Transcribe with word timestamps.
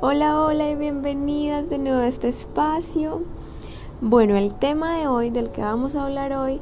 Hola, 0.00 0.40
hola 0.40 0.70
y 0.70 0.76
bienvenidas 0.76 1.68
de 1.68 1.76
nuevo 1.76 1.98
a 1.98 2.06
este 2.06 2.28
espacio. 2.28 3.22
Bueno, 4.00 4.36
el 4.36 4.54
tema 4.54 4.96
de 4.96 5.08
hoy, 5.08 5.30
del 5.30 5.50
que 5.50 5.60
vamos 5.60 5.96
a 5.96 6.04
hablar 6.04 6.32
hoy, 6.34 6.60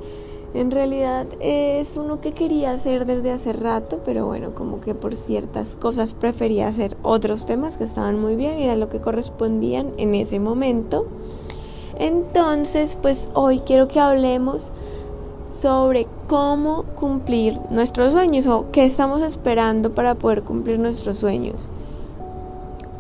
en 0.55 0.71
realidad 0.71 1.27
es 1.41 1.99
uno 1.99 2.23
que 2.23 2.33
quería 2.33 2.73
hacer 2.73 3.05
desde 3.05 3.33
hace 3.33 3.53
rato, 3.53 4.01
pero 4.07 4.25
bueno, 4.25 4.55
como 4.55 4.81
que 4.81 4.95
por 4.95 5.15
ciertas 5.15 5.77
cosas 5.77 6.15
prefería 6.15 6.69
hacer 6.69 6.97
otros 7.03 7.45
temas 7.45 7.77
que 7.77 7.85
estaban 7.85 8.19
muy 8.19 8.37
bien 8.37 8.59
y 8.59 8.63
era 8.63 8.75
lo 8.75 8.89
que 8.89 9.03
correspondían 9.03 9.93
en 9.99 10.15
ese 10.15 10.41
momento. 10.41 11.05
Entonces, 11.99 12.97
pues 13.03 13.29
hoy 13.35 13.59
quiero 13.59 13.87
que 13.87 14.01
hablemos 14.01 14.71
sobre 15.61 16.07
cómo 16.27 16.85
cumplir 16.99 17.61
nuestros 17.69 18.13
sueños 18.13 18.47
o 18.47 18.65
qué 18.73 18.87
estamos 18.87 19.21
esperando 19.21 19.95
para 19.95 20.15
poder 20.15 20.43
cumplir 20.43 20.79
nuestros 20.79 21.19
sueños. 21.19 21.69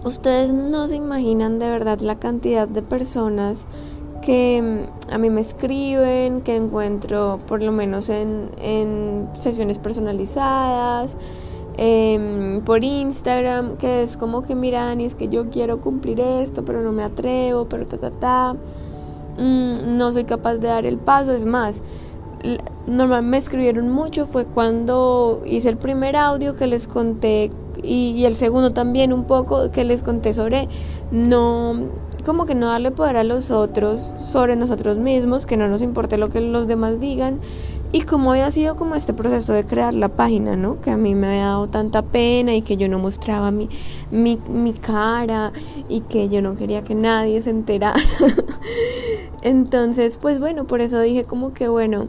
Ustedes 0.06 0.52
no 0.52 0.86
se 0.86 0.94
imaginan 0.94 1.58
de 1.58 1.68
verdad 1.68 1.98
la 1.98 2.14
cantidad 2.14 2.68
de 2.68 2.80
personas 2.80 3.66
que 4.22 4.62
mm, 4.62 5.12
a 5.12 5.18
mí 5.18 5.30
me 5.30 5.40
escriben, 5.40 6.42
que 6.42 6.54
encuentro 6.54 7.40
por 7.48 7.60
lo 7.60 7.72
menos 7.72 8.08
en, 8.08 8.50
en 8.62 9.28
sesiones 9.36 9.80
personalizadas, 9.80 11.16
em, 11.76 12.60
por 12.60 12.84
Instagram, 12.84 13.78
que 13.78 14.04
es 14.04 14.16
como 14.16 14.42
que 14.42 14.54
miran 14.54 15.00
y 15.00 15.06
es 15.06 15.16
que 15.16 15.26
yo 15.26 15.50
quiero 15.50 15.80
cumplir 15.80 16.20
esto, 16.20 16.64
pero 16.64 16.82
no 16.82 16.92
me 16.92 17.02
atrevo, 17.02 17.64
pero 17.64 17.84
ta, 17.84 17.98
ta, 17.98 18.12
ta, 18.12 18.54
mm, 19.38 19.96
no 19.96 20.12
soy 20.12 20.22
capaz 20.22 20.58
de 20.58 20.68
dar 20.68 20.86
el 20.86 20.98
paso, 20.98 21.32
es 21.32 21.44
más, 21.44 21.82
normal 22.86 23.24
me 23.24 23.38
escribieron 23.38 23.90
mucho 23.90 24.24
fue 24.26 24.44
cuando 24.44 25.42
hice 25.46 25.68
el 25.68 25.78
primer 25.78 26.14
audio 26.14 26.54
que 26.54 26.68
les 26.68 26.86
conté 26.86 27.50
y, 27.82 28.24
el 28.24 28.36
segundo 28.36 28.72
también 28.72 29.12
un 29.12 29.24
poco 29.24 29.70
que 29.70 29.84
les 29.84 30.02
conté 30.02 30.32
sobre 30.32 30.68
no 31.10 32.06
como 32.24 32.44
que 32.44 32.56
no 32.56 32.66
darle 32.66 32.90
poder 32.90 33.16
a 33.18 33.24
los 33.24 33.52
otros 33.52 34.12
sobre 34.18 34.56
nosotros 34.56 34.96
mismos, 34.96 35.46
que 35.46 35.56
no 35.56 35.68
nos 35.68 35.80
importe 35.80 36.18
lo 36.18 36.28
que 36.28 36.40
los 36.40 36.66
demás 36.66 36.98
digan 36.98 37.38
y 37.92 38.02
cómo 38.02 38.32
había 38.32 38.50
sido 38.50 38.74
como 38.74 38.96
este 38.96 39.14
proceso 39.14 39.52
de 39.52 39.64
crear 39.64 39.94
la 39.94 40.08
página, 40.08 40.56
¿no? 40.56 40.80
Que 40.80 40.90
a 40.90 40.96
mí 40.96 41.14
me 41.14 41.28
había 41.28 41.44
dado 41.44 41.68
tanta 41.68 42.02
pena 42.02 42.54
y 42.54 42.62
que 42.62 42.76
yo 42.76 42.88
no 42.88 42.98
mostraba 42.98 43.52
mi, 43.52 43.68
mi, 44.10 44.40
mi 44.50 44.72
cara 44.72 45.52
y 45.88 46.00
que 46.00 46.28
yo 46.28 46.42
no 46.42 46.56
quería 46.56 46.82
que 46.82 46.96
nadie 46.96 47.40
se 47.42 47.50
enterara. 47.50 48.00
Entonces, 49.42 50.18
pues 50.20 50.40
bueno, 50.40 50.66
por 50.66 50.80
eso 50.80 51.00
dije 51.00 51.24
como 51.24 51.54
que 51.54 51.68
bueno, 51.68 52.08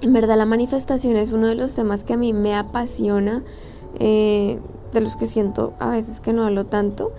en 0.00 0.12
verdad 0.12 0.36
la 0.36 0.46
manifestación 0.46 1.16
es 1.16 1.32
uno 1.32 1.48
de 1.48 1.54
los 1.56 1.74
temas 1.74 2.04
que 2.04 2.12
a 2.12 2.16
mí 2.16 2.32
me 2.32 2.54
apasiona. 2.54 3.42
Eh, 3.98 4.58
de 4.94 5.02
los 5.02 5.16
que 5.16 5.26
siento 5.26 5.74
a 5.78 5.90
veces 5.90 6.20
que 6.20 6.32
no 6.32 6.46
hablo 6.46 6.64
tanto, 6.64 7.12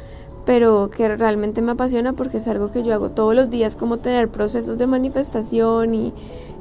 pero 0.45 0.89
que 0.89 1.15
realmente 1.15 1.61
me 1.61 1.73
apasiona 1.73 2.13
porque 2.13 2.37
es 2.37 2.47
algo 2.47 2.71
que 2.71 2.81
yo 2.81 2.93
hago 2.93 3.09
todos 3.09 3.35
los 3.35 3.51
días, 3.51 3.75
como 3.75 3.97
tener 3.97 4.29
procesos 4.29 4.79
de 4.79 4.87
manifestación 4.87 5.93
y, 5.93 6.13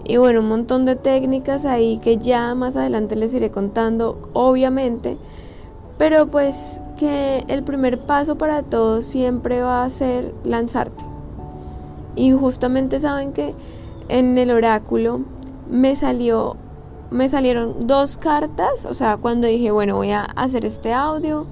y 0.04 0.18
bueno, 0.18 0.40
un 0.40 0.48
montón 0.48 0.84
de 0.84 0.96
técnicas 0.96 1.64
ahí 1.64 1.98
que 2.02 2.18
ya 2.18 2.54
más 2.54 2.76
adelante 2.76 3.16
les 3.16 3.32
iré 3.32 3.50
contando, 3.50 4.18
obviamente, 4.34 5.16
pero 5.96 6.26
pues 6.26 6.80
que 6.98 7.44
el 7.48 7.62
primer 7.62 8.00
paso 8.00 8.36
para 8.36 8.62
todos 8.62 9.04
siempre 9.04 9.60
va 9.62 9.84
a 9.84 9.90
ser 9.90 10.34
lanzarte. 10.44 11.04
Y 12.16 12.32
justamente 12.32 13.00
saben 13.00 13.32
que 13.32 13.54
en 14.08 14.38
el 14.38 14.50
oráculo 14.50 15.20
me 15.70 15.96
salió 15.96 16.56
me 17.14 17.28
salieron 17.28 17.86
dos 17.86 18.16
cartas, 18.16 18.86
o 18.86 18.92
sea, 18.92 19.16
cuando 19.16 19.46
dije, 19.46 19.70
bueno, 19.70 19.94
voy 19.94 20.10
a 20.10 20.24
hacer 20.24 20.64
este 20.64 20.92
audio 20.92 21.46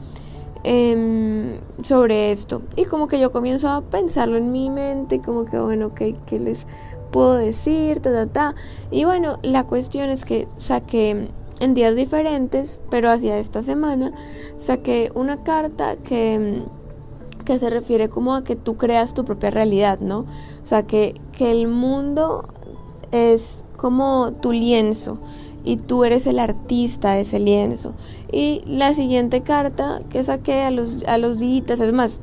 em, 0.65 1.61
sobre 1.85 2.33
esto. 2.33 2.63
Y 2.75 2.85
como 2.85 3.07
que 3.07 3.21
yo 3.21 3.31
comienzo 3.31 3.69
a 3.69 3.81
pensarlo 3.81 4.37
en 4.39 4.51
mi 4.51 4.71
mente, 4.71 5.21
como 5.21 5.45
que, 5.45 5.61
bueno, 5.61 5.95
¿qué, 5.95 6.17
qué 6.27 6.41
les 6.41 6.67
puedo 7.13 7.35
decir? 7.35 8.01
Ta, 8.01 8.13
ta, 8.13 8.27
ta. 8.27 8.55
Y 8.91 9.05
bueno, 9.05 9.39
la 9.43 9.63
cuestión 9.65 10.11
es 10.11 10.25
que 10.25 10.49
saqué 10.59 11.29
en 11.61 11.75
días 11.75 11.95
diferentes, 11.95 12.81
pero 12.91 13.09
hacia 13.09 13.39
esta 13.39 13.63
semana, 13.63 14.13
saqué 14.59 15.13
una 15.15 15.45
carta 15.45 15.95
que 15.97 16.65
que 17.45 17.59
se 17.59 17.71
refiere 17.71 18.09
como 18.09 18.37
a 18.37 18.45
que 18.45 18.55
tú 18.55 18.77
creas 18.77 19.15
tu 19.15 19.25
propia 19.25 19.51
realidad, 19.51 19.99
¿no? 19.99 20.21
O 20.63 20.67
sea, 20.67 20.85
que, 20.85 21.21
que 21.37 21.51
el 21.51 21.67
mundo 21.67 22.45
es 23.11 23.65
como 23.77 24.33
tu 24.41 24.53
lienzo 24.53 25.19
y 25.65 25.77
tú 25.77 26.05
eres 26.05 26.27
el 26.27 26.39
artista 26.39 27.13
de 27.13 27.23
ese 27.23 27.39
lienzo. 27.39 27.93
Y 28.31 28.63
la 28.67 28.95
siguiente 28.95 29.43
carta 29.43 30.01
que 30.11 30.23
saqué 30.25 30.63
a 30.63 30.71
los, 30.71 31.05
a 31.05 31.19
los 31.19 31.39
días, 31.39 31.81
es 31.81 31.93
más, 31.93 32.19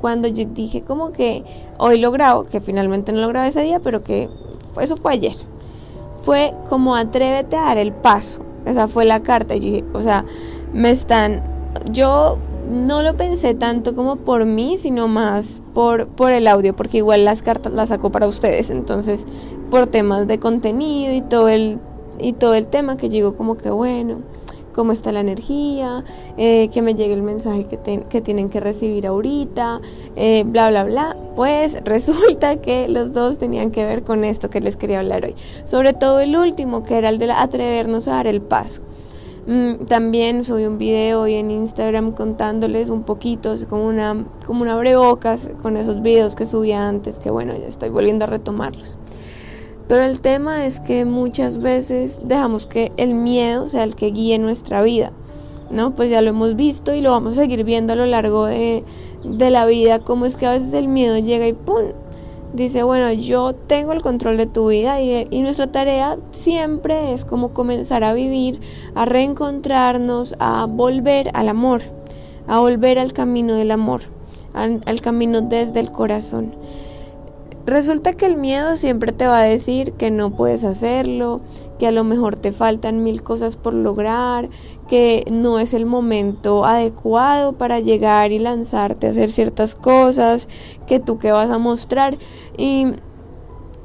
cuando 0.00 0.28
yo 0.28 0.44
dije 0.46 0.82
como 0.82 1.12
que 1.12 1.44
hoy 1.78 2.00
lo 2.00 2.10
grabo, 2.10 2.44
que 2.44 2.60
finalmente 2.60 3.12
no 3.12 3.20
lo 3.20 3.28
grabé 3.28 3.48
ese 3.48 3.62
día, 3.62 3.80
pero 3.80 4.02
que 4.02 4.28
eso 4.80 4.96
fue 4.96 5.12
ayer, 5.12 5.36
fue 6.22 6.54
como 6.68 6.96
atrévete 6.96 7.56
a 7.56 7.62
dar 7.62 7.78
el 7.78 7.92
paso. 7.92 8.42
Esa 8.64 8.88
fue 8.88 9.04
la 9.04 9.20
carta. 9.20 9.54
Y 9.54 9.60
dije, 9.60 9.84
o 9.94 10.00
sea, 10.00 10.24
me 10.72 10.90
están, 10.90 11.42
yo 11.90 12.38
no 12.70 13.02
lo 13.02 13.16
pensé 13.16 13.54
tanto 13.54 13.94
como 13.94 14.16
por 14.16 14.44
mí, 14.44 14.78
sino 14.78 15.08
más 15.08 15.60
por, 15.74 16.06
por 16.06 16.32
el 16.32 16.46
audio, 16.46 16.74
porque 16.74 16.98
igual 16.98 17.24
las 17.24 17.42
cartas 17.42 17.72
las 17.72 17.88
saco 17.88 18.10
para 18.10 18.26
ustedes, 18.26 18.70
entonces 18.70 19.26
por 19.70 19.86
temas 19.86 20.26
de 20.26 20.38
contenido 20.38 21.12
y 21.12 21.20
todo 21.20 21.48
el 21.48 21.78
y 22.20 22.32
todo 22.32 22.54
el 22.54 22.66
tema 22.66 22.96
que 22.96 23.08
llegó 23.08 23.34
como 23.34 23.56
que 23.56 23.70
bueno, 23.70 24.18
cómo 24.74 24.92
está 24.92 25.12
la 25.12 25.20
energía, 25.20 26.04
eh, 26.36 26.68
que 26.72 26.82
me 26.82 26.94
llegue 26.94 27.14
el 27.14 27.22
mensaje 27.22 27.64
que, 27.64 28.02
que 28.08 28.20
tienen 28.20 28.48
que 28.48 28.60
recibir 28.60 29.06
ahorita, 29.06 29.80
eh, 30.16 30.44
bla, 30.46 30.70
bla, 30.70 30.84
bla. 30.84 31.16
Pues 31.36 31.80
resulta 31.84 32.56
que 32.56 32.88
los 32.88 33.12
dos 33.12 33.38
tenían 33.38 33.70
que 33.70 33.84
ver 33.84 34.02
con 34.02 34.24
esto 34.24 34.50
que 34.50 34.60
les 34.60 34.76
quería 34.76 35.00
hablar 35.00 35.24
hoy. 35.24 35.34
Sobre 35.64 35.92
todo 35.92 36.20
el 36.20 36.36
último, 36.36 36.82
que 36.82 36.96
era 36.96 37.08
el 37.08 37.18
de 37.18 37.30
atrevernos 37.30 38.08
a 38.08 38.12
dar 38.12 38.26
el 38.26 38.40
paso. 38.40 38.82
Mm, 39.46 39.86
también 39.86 40.44
subí 40.44 40.66
un 40.66 40.78
video 40.78 41.22
hoy 41.22 41.34
en 41.34 41.50
Instagram 41.50 42.12
contándoles 42.12 42.90
un 42.90 43.02
poquito, 43.02 43.54
como 43.68 43.86
una, 43.86 44.24
como 44.46 44.62
una 44.62 44.74
abrebocas 44.74 45.48
con 45.62 45.76
esos 45.76 46.02
videos 46.02 46.36
que 46.36 46.46
subía 46.46 46.86
antes, 46.86 47.16
que 47.18 47.30
bueno, 47.30 47.52
ya 47.54 47.66
estoy 47.66 47.88
volviendo 47.88 48.24
a 48.26 48.28
retomarlos. 48.28 48.98
Pero 49.90 50.04
el 50.04 50.20
tema 50.20 50.66
es 50.66 50.78
que 50.78 51.04
muchas 51.04 51.58
veces 51.58 52.20
dejamos 52.22 52.68
que 52.68 52.92
el 52.96 53.12
miedo 53.12 53.66
sea 53.66 53.82
el 53.82 53.96
que 53.96 54.12
guíe 54.12 54.38
nuestra 54.38 54.84
vida, 54.84 55.10
¿no? 55.68 55.96
Pues 55.96 56.10
ya 56.10 56.22
lo 56.22 56.30
hemos 56.30 56.54
visto 56.54 56.94
y 56.94 57.00
lo 57.00 57.10
vamos 57.10 57.32
a 57.32 57.40
seguir 57.40 57.64
viendo 57.64 57.94
a 57.94 57.96
lo 57.96 58.06
largo 58.06 58.46
de, 58.46 58.84
de 59.24 59.50
la 59.50 59.66
vida, 59.66 59.98
como 59.98 60.26
es 60.26 60.36
que 60.36 60.46
a 60.46 60.52
veces 60.52 60.72
el 60.74 60.86
miedo 60.86 61.18
llega 61.18 61.48
y 61.48 61.54
¡pum! 61.54 61.86
Dice, 62.52 62.84
bueno, 62.84 63.12
yo 63.12 63.52
tengo 63.52 63.92
el 63.92 64.00
control 64.00 64.36
de 64.36 64.46
tu 64.46 64.68
vida 64.68 65.00
y, 65.00 65.26
y, 65.28 65.42
nuestra 65.42 65.72
tarea 65.72 66.18
siempre 66.30 67.12
es 67.12 67.24
como 67.24 67.48
comenzar 67.48 68.04
a 68.04 68.14
vivir, 68.14 68.60
a 68.94 69.06
reencontrarnos, 69.06 70.36
a 70.38 70.66
volver 70.66 71.32
al 71.34 71.48
amor, 71.48 71.82
a 72.46 72.60
volver 72.60 73.00
al 73.00 73.12
camino 73.12 73.56
del 73.56 73.72
amor, 73.72 74.02
al 74.54 75.00
camino 75.00 75.40
desde 75.40 75.80
el 75.80 75.90
corazón. 75.90 76.59
Resulta 77.70 78.14
que 78.14 78.26
el 78.26 78.36
miedo 78.36 78.76
siempre 78.76 79.12
te 79.12 79.28
va 79.28 79.38
a 79.38 79.44
decir 79.44 79.92
que 79.92 80.10
no 80.10 80.32
puedes 80.32 80.64
hacerlo, 80.64 81.40
que 81.78 81.86
a 81.86 81.92
lo 81.92 82.02
mejor 82.02 82.34
te 82.34 82.50
faltan 82.50 83.04
mil 83.04 83.22
cosas 83.22 83.56
por 83.56 83.74
lograr, 83.74 84.48
que 84.88 85.24
no 85.30 85.60
es 85.60 85.72
el 85.72 85.86
momento 85.86 86.64
adecuado 86.64 87.52
para 87.52 87.78
llegar 87.78 88.32
y 88.32 88.40
lanzarte 88.40 89.06
a 89.06 89.10
hacer 89.10 89.30
ciertas 89.30 89.76
cosas, 89.76 90.48
que 90.88 90.98
tú 90.98 91.18
qué 91.18 91.30
vas 91.30 91.48
a 91.48 91.58
mostrar. 91.58 92.18
Y 92.58 92.88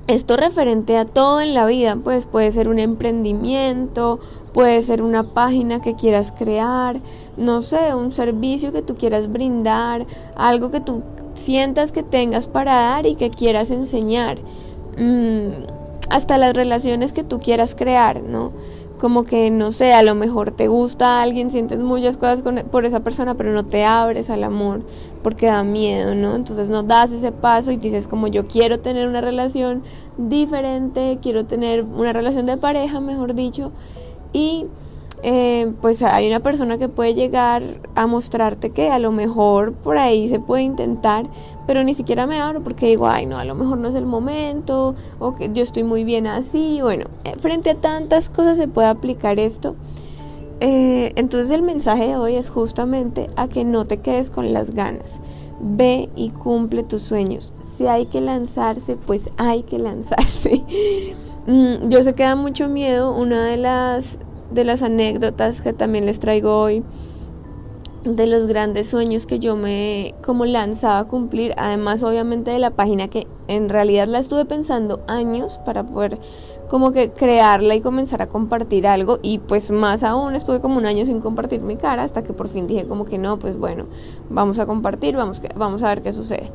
esto 0.08 0.36
referente 0.36 0.98
a 0.98 1.06
todo 1.06 1.40
en 1.40 1.54
la 1.54 1.68
vida, 1.68 1.96
pues 1.96 2.26
puede 2.26 2.52
ser 2.52 2.70
un 2.70 2.80
emprendimiento, 2.80 4.20
puede 4.52 4.82
ser 4.82 5.04
una 5.04 5.36
página 5.36 5.80
que 5.80 5.94
quieras 5.94 6.32
crear, 6.36 7.02
no 7.38 7.62
sé, 7.62 7.94
un 7.94 8.12
servicio 8.12 8.72
que 8.72 8.82
tú 8.82 8.96
quieras 8.96 9.32
brindar, 9.32 10.08
algo 10.36 10.72
que 10.72 10.80
tú 10.80 11.04
sientas 11.36 11.92
que 11.92 12.04
tengas 12.04 12.48
para 12.48 12.74
dar 12.74 13.06
y 13.06 13.16
que 13.16 13.30
quieras 13.30 13.70
enseñar. 13.70 14.38
Mm, 14.98 15.66
hasta 16.10 16.38
las 16.38 16.54
relaciones 16.54 17.12
que 17.12 17.24
tú 17.24 17.40
quieras 17.40 17.76
crear, 17.76 18.22
¿no? 18.22 18.52
Como 19.00 19.26
que, 19.26 19.50
no 19.52 19.72
sé, 19.72 19.94
a 19.94 20.04
lo 20.04 20.16
mejor 20.16 20.52
te 20.52 20.68
gusta 20.68 21.20
a 21.20 21.24
alguien, 21.24 21.52
sientes 21.52 21.80
muchas 21.80 22.18
cosas 22.18 22.42
con, 22.42 22.56
por 22.72 22.86
esa 22.86 23.02
persona, 23.02 23.36
pero 23.36 23.52
no 23.52 23.64
te 23.64 23.84
abres 23.84 24.30
al 24.30 24.44
amor 24.44 24.82
porque 25.22 25.48
da 25.48 25.64
miedo, 25.64 26.16
¿no? 26.16 26.36
Entonces 26.36 26.70
no 26.70 26.84
das 26.84 27.12
ese 27.12 27.32
paso 27.32 27.72
y 27.72 27.78
dices 27.78 28.08
como 28.08 28.28
yo 28.28 28.48
quiero 28.48 28.80
tener 28.80 29.08
una 29.08 29.22
relación 29.22 29.84
diferente, 30.18 31.20
quiero 31.22 31.46
tener 31.46 31.84
una 31.84 32.14
relación 32.14 32.46
de 32.46 32.58
pareja, 32.58 33.02
mejor 33.02 33.34
dicho, 33.34 33.72
y 34.32 34.66
eh, 35.28 35.72
pues 35.82 36.04
hay 36.04 36.28
una 36.28 36.40
persona 36.40 36.78
que 36.78 36.88
puede 36.88 37.16
llegar 37.16 37.64
a 37.96 38.06
mostrarte 38.06 38.70
que 38.70 38.92
a 38.92 39.00
lo 39.00 39.12
mejor 39.12 39.74
por 39.74 39.98
ahí 39.98 40.30
se 40.30 40.40
puede 40.40 40.62
intentar, 40.62 41.26
pero 41.66 41.84
ni 41.84 41.96
siquiera 41.96 42.28
me 42.28 42.40
abro 42.40 42.64
porque 42.64 42.86
digo, 42.86 43.08
ay 43.08 43.26
no, 43.26 43.40
a 43.40 43.44
lo 43.44 43.56
mejor 43.56 43.80
no 43.80 43.88
es 43.88 43.96
el 43.96 44.06
momento, 44.06 44.94
o 45.18 45.36
que 45.36 45.50
yo 45.52 45.64
estoy 45.64 45.82
muy 45.82 46.04
bien 46.04 46.28
así, 46.28 46.78
bueno, 46.80 47.06
eh, 47.24 47.34
frente 47.40 47.72
a 47.72 47.76
tantas 47.76 48.30
cosas 48.30 48.58
se 48.58 48.68
puede 48.68 48.88
aplicar 48.88 49.40
esto. 49.40 49.76
Eh, 50.60 51.12
entonces 51.16 51.50
el 51.50 51.64
mensaje 51.64 52.06
de 52.10 52.18
hoy 52.18 52.36
es 52.36 52.52
justamente 52.52 53.28
a 53.36 53.48
que 53.48 53.64
no 53.64 53.86
te 53.86 53.98
quedes 53.98 54.30
con 54.30 54.54
las 54.54 54.76
ganas, 54.76 55.20
ve 55.60 56.08
y 56.16 56.30
cumple 56.30 56.84
tus 56.84 57.02
sueños. 57.02 57.52
Si 57.80 57.88
hay 57.88 58.06
que 58.06 58.22
lanzarse, 58.22 58.96
pues 58.96 59.32
hay 59.38 59.64
que 59.64 59.80
lanzarse. 59.80 60.62
Mm, 61.48 61.90
yo 61.90 62.02
sé 62.02 62.16
que 62.16 62.24
da 62.24 62.36
mucho 62.36 62.68
miedo. 62.68 63.14
Una 63.14 63.46
de 63.46 63.58
las, 63.58 64.18
de 64.52 64.64
las 64.64 64.82
anécdotas 64.82 65.62
que 65.62 65.74
también 65.74 66.06
les 66.06 66.20
traigo 66.20 66.60
hoy 66.62 66.84
de 68.06 68.28
los 68.28 68.46
grandes 68.46 68.88
sueños 68.88 69.26
que 69.26 69.40
yo 69.40 69.56
me 69.56 70.14
como 70.24 70.46
lanzaba 70.46 71.00
a 71.00 71.04
cumplir, 71.06 71.54
además 71.58 72.04
obviamente 72.04 72.52
de 72.52 72.60
la 72.60 72.70
página 72.70 73.08
que 73.08 73.26
en 73.48 73.70
realidad 73.70 74.08
la 74.08 74.20
estuve 74.20 74.46
pensando 74.46 75.02
años 75.08 75.60
para 75.66 75.84
poder 75.84 76.20
como 76.70 76.92
que 76.92 77.12
crearla 77.12 77.76
y 77.76 77.82
comenzar 77.82 78.22
a 78.22 78.28
compartir 78.28 78.88
algo 78.88 79.20
y 79.24 79.40
pues 79.40 79.72
más 79.72 80.04
aún 80.04 80.36
estuve 80.36 80.60
como 80.60 80.78
un 80.78 80.86
año 80.86 81.06
sin 81.06 81.20
compartir 81.20 81.62
mi 81.62 81.78
cara 81.78 82.04
hasta 82.04 82.24
que 82.24 82.34
por 82.34 82.48
fin 82.48 82.68
dije 82.68 82.86
como 82.86 83.06
que 83.06 83.18
no, 83.18 83.38
pues 83.38 83.58
bueno, 83.58 83.86
vamos 84.30 84.60
a 84.60 84.68
compartir, 84.68 85.16
vamos, 85.16 85.42
vamos 85.56 85.82
a 85.82 85.90
ver 85.90 86.02
qué 86.02 86.12
sucede. 86.14 86.52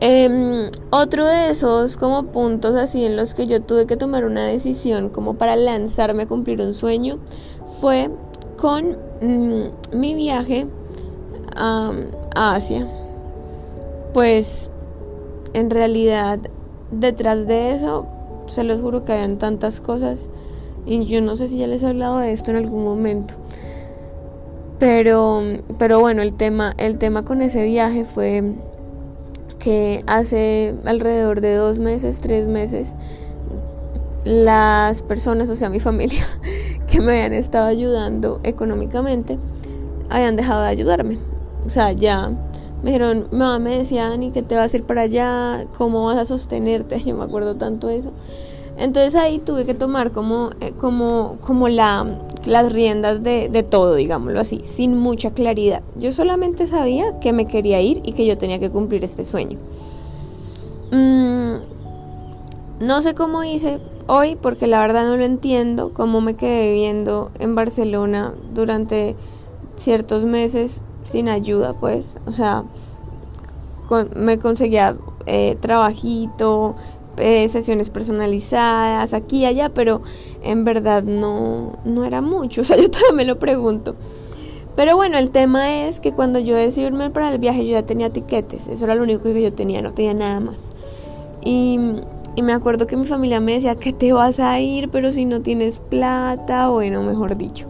Em, 0.00 0.70
otro 0.90 1.26
de 1.26 1.50
esos 1.50 1.96
como 1.96 2.26
puntos 2.26 2.76
así 2.76 3.04
en 3.04 3.16
los 3.16 3.34
que 3.34 3.48
yo 3.48 3.60
tuve 3.62 3.86
que 3.86 3.96
tomar 3.96 4.24
una 4.24 4.44
decisión 4.44 5.08
como 5.08 5.34
para 5.34 5.56
lanzarme 5.56 6.22
a 6.22 6.26
cumplir 6.28 6.60
un 6.60 6.72
sueño 6.72 7.18
fue 7.80 8.08
con 8.56 8.96
mm, 9.20 9.96
mi 9.98 10.14
viaje 10.14 10.66
a, 11.56 11.92
Asia. 12.36 12.86
Pues 14.14 14.70
en 15.52 15.70
realidad 15.70 16.38
detrás 16.92 17.46
de 17.48 17.74
eso, 17.74 18.06
se 18.48 18.62
los 18.62 18.80
juro 18.80 19.04
que 19.04 19.12
habían 19.12 19.38
tantas 19.38 19.80
cosas. 19.80 20.28
Y 20.86 21.04
yo 21.04 21.20
no 21.20 21.34
sé 21.34 21.48
si 21.48 21.58
ya 21.58 21.66
les 21.66 21.82
he 21.82 21.88
hablado 21.88 22.18
de 22.18 22.32
esto 22.32 22.52
en 22.52 22.58
algún 22.58 22.84
momento. 22.84 23.34
Pero, 24.78 25.42
pero 25.76 25.98
bueno, 25.98 26.22
el 26.22 26.34
tema, 26.34 26.72
el 26.78 26.98
tema 26.98 27.24
con 27.24 27.42
ese 27.42 27.64
viaje 27.64 28.04
fue 28.04 28.54
que 29.58 30.04
hace 30.06 30.74
alrededor 30.84 31.40
de 31.40 31.54
dos 31.54 31.78
meses, 31.78 32.20
tres 32.20 32.46
meses, 32.46 32.94
las 34.24 35.02
personas, 35.02 35.48
o 35.48 35.56
sea, 35.56 35.70
mi 35.70 35.80
familia, 35.80 36.22
que 36.86 37.00
me 37.00 37.12
habían 37.12 37.32
estado 37.32 37.66
ayudando 37.66 38.40
económicamente, 38.42 39.38
habían 40.10 40.36
dejado 40.36 40.62
de 40.62 40.68
ayudarme. 40.68 41.18
O 41.64 41.68
sea, 41.68 41.92
ya 41.92 42.30
me 42.82 42.90
dijeron, 42.90 43.26
mamá 43.32 43.58
me 43.58 43.78
decía, 43.78 44.08
Dani, 44.08 44.30
que 44.30 44.42
te 44.42 44.54
vas 44.54 44.72
a 44.72 44.76
ir 44.76 44.84
para 44.84 45.02
allá, 45.02 45.66
cómo 45.76 46.04
vas 46.04 46.18
a 46.18 46.24
sostenerte, 46.24 46.98
yo 47.04 47.16
me 47.16 47.24
acuerdo 47.24 47.56
tanto 47.56 47.88
de 47.88 47.96
eso. 47.96 48.12
Entonces 48.78 49.16
ahí 49.16 49.40
tuve 49.40 49.64
que 49.64 49.74
tomar 49.74 50.12
como, 50.12 50.50
eh, 50.60 50.72
como, 50.78 51.36
como 51.40 51.68
la, 51.68 52.06
las 52.46 52.72
riendas 52.72 53.24
de, 53.24 53.48
de, 53.48 53.62
todo, 53.64 53.96
digámoslo 53.96 54.38
así, 54.38 54.62
sin 54.64 54.96
mucha 54.96 55.32
claridad. 55.32 55.82
Yo 55.96 56.12
solamente 56.12 56.68
sabía 56.68 57.18
que 57.18 57.32
me 57.32 57.46
quería 57.46 57.80
ir 57.80 58.00
y 58.04 58.12
que 58.12 58.24
yo 58.24 58.38
tenía 58.38 58.60
que 58.60 58.70
cumplir 58.70 59.02
este 59.02 59.24
sueño. 59.24 59.58
Mm, 60.92 61.56
no 62.80 63.02
sé 63.02 63.14
cómo 63.14 63.42
hice, 63.42 63.80
hoy 64.06 64.36
porque 64.36 64.68
la 64.68 64.80
verdad 64.80 65.08
no 65.08 65.16
lo 65.16 65.24
entiendo, 65.24 65.92
cómo 65.92 66.20
me 66.20 66.34
quedé 66.34 66.72
viviendo 66.72 67.32
en 67.40 67.56
Barcelona 67.56 68.32
durante 68.54 69.16
ciertos 69.76 70.24
meses 70.24 70.82
sin 71.02 71.28
ayuda, 71.28 71.72
pues, 71.72 72.16
o 72.26 72.32
sea, 72.32 72.62
me 74.14 74.38
conseguía 74.38 74.96
eh, 75.26 75.56
trabajito, 75.60 76.74
eh, 77.18 77.48
sesiones 77.48 77.90
personalizadas, 77.90 79.12
aquí 79.14 79.38
y 79.38 79.46
allá, 79.46 79.70
pero 79.70 80.02
en 80.42 80.64
verdad 80.64 81.02
no, 81.02 81.78
no 81.84 82.04
era 82.04 82.20
mucho, 82.20 82.60
o 82.62 82.64
sea, 82.64 82.76
yo 82.76 82.90
todavía 82.90 83.12
me 83.12 83.24
lo 83.24 83.38
pregunto. 83.38 83.94
Pero 84.76 84.94
bueno, 84.94 85.18
el 85.18 85.30
tema 85.30 85.86
es 85.88 85.98
que 85.98 86.12
cuando 86.12 86.38
yo 86.38 86.54
decidí 86.54 86.86
irme 86.86 87.10
para 87.10 87.32
el 87.32 87.38
viaje 87.38 87.66
yo 87.66 87.72
ya 87.72 87.82
tenía 87.82 88.10
tiquetes, 88.10 88.68
eso 88.68 88.84
era 88.84 88.94
lo 88.94 89.02
único 89.02 89.24
que 89.24 89.42
yo 89.42 89.52
tenía, 89.52 89.82
no 89.82 89.92
tenía 89.92 90.14
nada 90.14 90.38
más. 90.38 90.70
Y 91.44 91.78
y 92.38 92.42
me 92.42 92.52
acuerdo 92.52 92.86
que 92.86 92.96
mi 92.96 93.04
familia 93.04 93.40
me 93.40 93.54
decía 93.54 93.74
que 93.74 93.92
te 93.92 94.12
vas 94.12 94.38
a 94.38 94.60
ir, 94.60 94.90
pero 94.90 95.10
si 95.10 95.24
no 95.24 95.40
tienes 95.40 95.80
plata, 95.80 96.68
bueno, 96.68 97.02
mejor 97.02 97.36
dicho. 97.36 97.66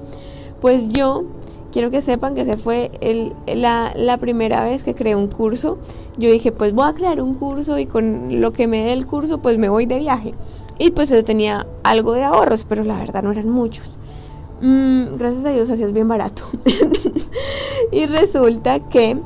Pues 0.61 0.89
yo 0.89 1.25
quiero 1.73 1.91
que 1.91 2.03
sepan 2.03 2.35
que 2.35 2.45
se 2.45 2.57
fue 2.57 2.91
el, 3.01 3.33
la, 3.47 3.93
la, 3.97 4.17
primera 4.19 4.65
vez 4.65 4.83
que 4.83 4.95
creé 4.95 5.15
un 5.15 5.29
curso. 5.29 5.79
Yo 6.17 6.31
dije, 6.31 6.53
pues 6.53 6.73
voy 6.73 6.89
a 6.89 6.95
crear 6.95 7.21
un 7.21 7.35
curso 7.35 7.79
y 7.79 7.87
con 7.87 8.41
lo 8.41 8.53
que 8.53 8.67
me 8.67 8.85
dé 8.85 8.93
el 8.93 9.07
curso, 9.07 9.39
pues 9.39 9.59
me 9.59 9.69
voy 9.69 9.87
de 9.87 9.99
viaje. 9.99 10.33
Y 10.79 10.91
pues 10.91 11.09
yo 11.11 11.25
tenía 11.25 11.67
algo 11.83 12.13
de 12.13 12.25
ahorros, 12.25 12.65
pero 12.69 12.85
la 12.85 12.99
verdad 12.99 13.23
no 13.23 13.33
eran 13.33 13.49
muchos. 13.49 13.91
Mm, 14.61 15.17
gracias 15.17 15.45
a 15.45 15.51
Dios 15.51 15.71
así 15.71 15.83
es 15.83 15.93
bien 15.93 16.09
barato. 16.09 16.43
y 17.93 18.07
resulta 18.07 18.81
que 18.81 19.19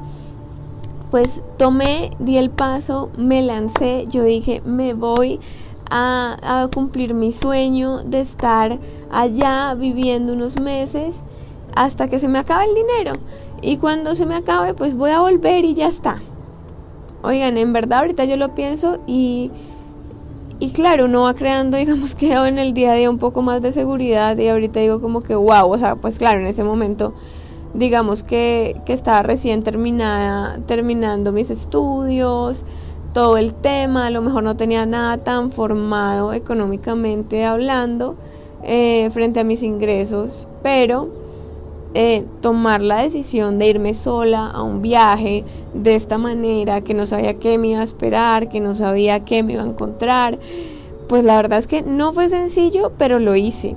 pues 1.11 1.43
tomé, 1.59 2.11
di 2.19 2.39
el 2.39 2.49
paso, 2.49 3.11
me 3.19 3.43
lancé, 3.43 4.07
yo 4.09 4.23
dije, 4.25 4.63
me 4.65 4.95
voy 4.95 5.41
a, 5.91 6.69
cumplir 6.75 7.13
mi 7.13 7.35
sueño 7.35 8.03
de 8.03 8.21
estar 8.23 8.79
allá 9.11 9.75
viviendo 9.75 10.33
unos 10.33 10.59
meses 10.59 11.17
hasta 11.75 12.09
que 12.09 12.19
se 12.19 12.29
me 12.29 12.39
acabe 12.39 12.65
el 12.65 12.75
dinero. 12.75 13.13
Y 13.61 13.77
cuando 13.77 14.15
se 14.15 14.27
me 14.27 14.35
acabe, 14.35 14.75
pues 14.75 14.95
voy 14.95 15.11
a 15.11 15.21
volver 15.21 15.65
y 15.65 15.75
ya 15.75 15.89
está. 15.89 16.21
Oigan, 17.23 17.57
en 17.57 17.73
verdad 17.73 18.01
ahorita 18.01 18.25
yo 18.25 18.37
lo 18.37 18.55
pienso 18.55 18.99
y, 19.07 19.53
y 20.59 20.71
claro, 20.71 21.05
uno 21.05 21.23
va 21.23 21.35
creando, 21.35 21.77
digamos 21.79 22.15
que 22.15 22.33
en 22.33 22.59
el 22.59 22.75
día 22.75 22.93
a 22.93 22.95
día 22.95 23.11
un 23.11 23.19
poco 23.19 23.43
más 23.43 23.63
de 23.63 23.73
seguridad 23.73 24.37
y 24.37 24.49
ahorita 24.49 24.81
digo 24.81 25.01
como 25.01 25.23
que 25.23 25.35
wow, 25.35 25.71
o 25.71 25.79
sea, 25.79 25.97
pues 25.97 26.19
claro, 26.19 26.41
en 26.41 26.47
ese 26.47 26.65
momento 26.65 27.15
digamos 27.75 28.23
que, 28.23 28.81
que 28.85 28.93
estaba 28.93 29.23
recién 29.23 29.63
terminada, 29.63 30.59
terminando 30.67 31.33
mis 31.33 31.51
estudios, 31.51 32.65
todo 33.13 33.37
el 33.37 33.55
tema, 33.55 34.07
a 34.07 34.11
lo 34.11 34.21
mejor 34.21 34.43
no 34.43 34.57
tenía 34.57 34.85
nada 34.85 35.19
tan 35.19 35.53
formado 35.53 36.33
económicamente 36.33 37.45
hablando 37.45 38.17
eh, 38.63 39.11
frente 39.11 39.41
a 39.41 39.45
mis 39.45 39.63
ingresos, 39.63 40.49
pero 40.63 41.22
eh, 41.95 42.25
tomar 42.41 42.81
la 42.81 43.03
decisión 43.03 43.59
de 43.59 43.69
irme 43.69 43.93
sola 43.95 44.47
a 44.47 44.63
un 44.63 44.81
viaje 44.81 45.45
de 45.75 45.95
esta 45.95 46.17
manera, 46.17 46.81
que 46.81 46.95
no 46.95 47.07
sabía 47.07 47.39
qué 47.39 47.59
me 47.59 47.69
iba 47.69 47.81
a 47.81 47.85
esperar, 47.85 48.49
que 48.49 48.61
no 48.61 48.75
sabía 48.75 49.25
qué 49.25 49.43
me 49.43 49.55
iba 49.55 49.63
a 49.63 49.67
encontrar, 49.67 50.39
pues 51.09 51.25
la 51.25 51.37
verdad 51.37 51.59
es 51.59 51.67
que 51.67 51.83
no 51.83 52.15
fue 52.15 52.29
sencillo, 52.31 52.93
pero 52.97 53.19
lo 53.19 53.37
hice. 53.37 53.77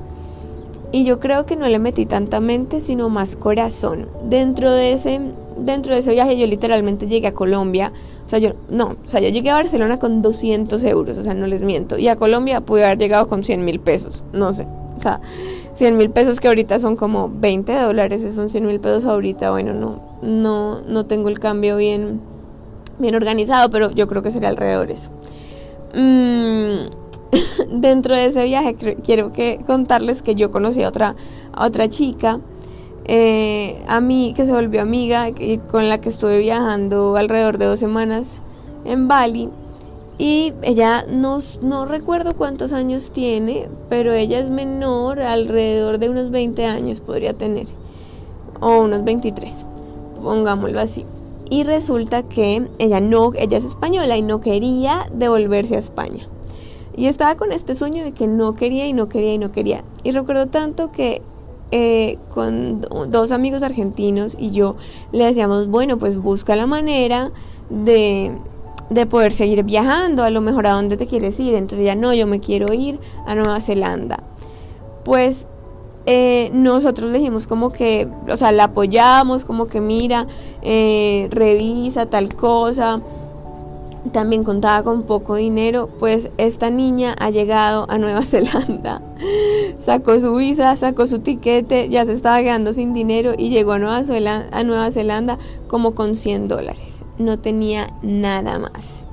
Y 0.94 1.04
yo 1.04 1.20
creo 1.20 1.46
que 1.46 1.58
no 1.58 1.68
le 1.68 1.78
metí 1.78 2.06
tanta 2.06 2.40
mente, 2.40 2.80
sino 2.80 3.10
más 3.10 3.36
corazón. 3.36 4.08
Dentro 4.30 4.72
de 4.72 4.94
ese, 4.94 5.20
dentro 5.58 5.94
de 5.94 6.00
ese 6.00 6.14
viaje 6.14 6.38
yo 6.38 6.48
literalmente 6.48 7.08
llegué 7.08 7.28
a 7.28 7.34
Colombia. 7.34 7.92
O 8.26 8.30
sea, 8.30 8.40
yo, 8.40 8.54
no, 8.70 8.96
o 9.06 9.10
sea, 9.10 9.20
yo 9.20 9.28
llegué 9.28 9.50
a 9.50 9.56
Barcelona 9.56 10.00
con 10.00 10.22
200 10.22 10.82
euros, 10.86 11.18
o 11.18 11.24
sea, 11.24 11.34
no 11.34 11.48
les 11.48 11.64
miento. 11.64 11.98
Y 11.98 12.08
a 12.08 12.16
Colombia 12.16 12.62
pude 12.62 12.86
haber 12.86 12.98
llegado 12.98 13.28
con 13.28 13.44
100 13.44 13.66
mil 13.66 13.82
pesos, 13.82 14.24
no 14.32 14.54
sé. 14.54 14.66
O 14.98 15.02
sea, 15.02 15.20
100 15.76 15.98
mil 15.98 16.10
pesos 16.10 16.40
que 16.40 16.48
ahorita 16.48 16.80
son 16.80 16.96
como 16.96 17.30
20 17.34 17.74
dólares, 17.80 18.24
son 18.34 18.50
100 18.50 18.66
mil 18.66 18.80
pesos 18.80 19.06
ahorita. 19.06 19.52
Bueno, 19.52 19.74
no, 19.74 20.02
no, 20.22 20.82
no 20.82 21.06
tengo 21.06 21.30
el 21.30 21.40
cambio 21.40 21.78
bien, 21.78 22.20
bien 23.00 23.16
organizado, 23.16 23.70
pero 23.70 23.92
yo 23.92 24.08
creo 24.08 24.22
que 24.22 24.32
sería 24.32 24.50
alrededor 24.50 24.92
eso. 24.92 25.12
Mmm 25.94 27.06
dentro 27.72 28.16
de 28.16 28.28
ese 28.28 28.46
viaje 28.46 28.76
quiero 29.04 29.32
que 29.32 29.60
contarles 29.66 30.22
que 30.22 30.36
yo 30.36 30.52
conocí 30.52 30.84
a 30.84 30.90
otra, 30.90 31.16
otra 31.58 31.90
chica, 31.90 32.40
eh, 33.06 33.82
a 33.88 34.02
mí 34.02 34.34
que 34.36 34.46
se 34.46 34.52
volvió 34.52 34.82
amiga 34.82 35.30
y 35.30 35.58
con 35.58 35.90
la 35.90 36.00
que 36.00 36.10
estuve 36.10 36.40
viajando 36.40 37.16
alrededor 37.18 37.58
de 37.58 37.66
dos 37.66 37.80
semanas 37.80 38.28
en 38.84 39.08
Bali. 39.08 39.50
Y 40.18 40.54
ella 40.62 41.06
no, 41.10 41.40
no 41.62 41.86
recuerdo 41.86 42.36
cuántos 42.36 42.72
años 42.72 43.12
tiene, 43.12 43.68
pero 43.90 44.14
ella 44.14 44.40
es 44.40 44.50
menor, 44.50 45.20
alrededor 45.20 46.00
de 46.00 46.10
unos 46.10 46.32
20 46.32 46.66
años 46.66 47.02
podría 47.02 47.34
tener, 47.34 47.68
o 48.62 48.80
unos 48.80 49.04
23, 49.04 49.66
pongámoslo 50.24 50.80
así. 50.80 51.06
Y 51.50 51.64
resulta 51.64 52.24
que 52.24 52.68
ella 52.80 53.02
no, 53.02 53.34
ella 53.36 53.58
es 53.58 53.66
española 53.66 54.18
y 54.18 54.22
no 54.22 54.40
quería 54.40 55.06
devolverse 55.14 55.76
a 55.76 55.80
España. 55.80 56.28
Y 56.96 57.08
estaba 57.08 57.36
con 57.36 57.52
este 57.52 57.76
sueño 57.76 58.04
de 58.04 58.14
que 58.14 58.28
no 58.28 58.56
quería 58.56 58.88
y 58.88 58.94
no 58.94 59.10
quería 59.10 59.34
y 59.34 59.38
no 59.38 59.52
quería. 59.52 59.84
Y 60.04 60.12
recuerdo 60.12 60.48
tanto 60.48 60.94
que 60.94 61.22
eh, 61.72 62.18
con 62.34 62.82
dos 63.10 63.32
amigos 63.32 63.64
argentinos 63.64 64.38
y 64.40 64.52
yo 64.52 64.78
le 65.12 65.26
decíamos, 65.26 65.68
bueno, 65.68 65.98
pues 65.98 66.18
busca 66.18 66.56
la 66.56 66.68
manera 66.68 67.32
de, 67.70 68.32
de 68.90 69.06
poder 69.06 69.32
seguir 69.32 69.64
viajando, 69.64 70.24
a 70.24 70.30
lo 70.30 70.42
mejor 70.42 70.68
a 70.68 70.72
dónde 70.72 70.98
te 70.98 71.08
quieres 71.08 71.40
ir. 71.40 71.56
Entonces 71.56 71.86
ya 71.86 71.96
no, 71.96 72.14
yo 72.14 72.28
me 72.28 72.40
quiero 72.40 72.74
ir 72.74 73.00
a 73.26 73.36
Nueva 73.36 73.62
Zelanda. 73.62 74.24
Pues 75.04 75.46
eh, 76.06 76.50
nosotros 76.54 77.12
le 77.12 77.18
dijimos 77.20 77.48
como 77.48 77.72
que, 77.72 78.08
o 78.30 78.38
sea, 78.38 78.52
la 78.52 78.66
apoyamos, 78.66 79.44
como 79.46 79.68
que 79.68 79.82
mira, 79.82 80.28
eh, 80.62 81.28
revisa 81.32 82.06
tal 82.06 82.36
cosa 82.36 83.02
también 84.12 84.44
contaba 84.44 84.84
con 84.84 85.04
poco 85.04 85.36
dinero, 85.36 85.90
pues 86.00 86.30
esta 86.38 86.70
niña 86.70 87.16
ha 87.20 87.30
llegado 87.30 87.86
a 87.90 87.98
Nueva 87.98 88.22
Zelanda, 88.26 89.02
sacó 89.86 90.20
su 90.20 90.36
visa, 90.36 90.76
sacó 90.76 91.08
su 91.08 91.20
tiquete, 91.20 91.90
ya 91.90 92.06
se 92.06 92.14
estaba 92.14 92.42
quedando 92.42 92.74
sin 92.74 92.94
dinero 92.94 93.34
y 93.38 93.50
llegó 93.50 93.74
a 93.74 93.80
Nueva 93.80 94.04
Zelanda, 94.04 94.48
a 94.52 94.64
Nueva 94.64 94.92
Zelanda 94.92 95.38
como 95.68 95.96
con 95.96 96.16
100 96.16 96.48
dólares. 96.48 96.95
No 97.18 97.40
tenía 97.40 97.88
nada 98.02 98.60
más. 98.60 99.04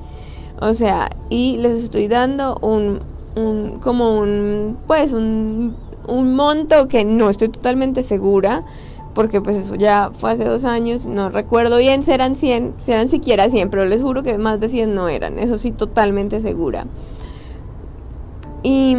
O 0.60 0.74
sea, 0.74 1.10
y 1.28 1.56
les 1.58 1.84
estoy 1.84 2.08
dando 2.08 2.56
un, 2.62 3.00
un 3.34 3.78
como 3.80 4.18
un, 4.18 4.76
pues 4.86 5.12
un, 5.12 5.74
un 6.06 6.34
monto 6.34 6.88
que 6.88 7.04
no 7.04 7.28
estoy 7.28 7.48
totalmente 7.48 8.02
segura, 8.02 8.64
porque 9.14 9.40
pues 9.40 9.56
eso 9.56 9.74
ya 9.74 10.10
fue 10.12 10.32
hace 10.32 10.44
dos 10.44 10.64
años, 10.64 11.06
no 11.06 11.28
recuerdo 11.28 11.76
bien 11.76 12.02
si 12.02 12.12
eran 12.12 12.34
100, 12.34 12.74
si 12.84 12.92
eran 12.92 13.08
siquiera 13.08 13.50
100, 13.50 13.70
pero 13.70 13.84
les 13.84 14.02
juro 14.02 14.22
que 14.22 14.38
más 14.38 14.60
de 14.60 14.68
100 14.68 14.94
no 14.94 15.08
eran, 15.08 15.38
eso 15.38 15.58
sí 15.58 15.70
totalmente 15.70 16.40
segura. 16.40 16.86
Y, 18.62 18.96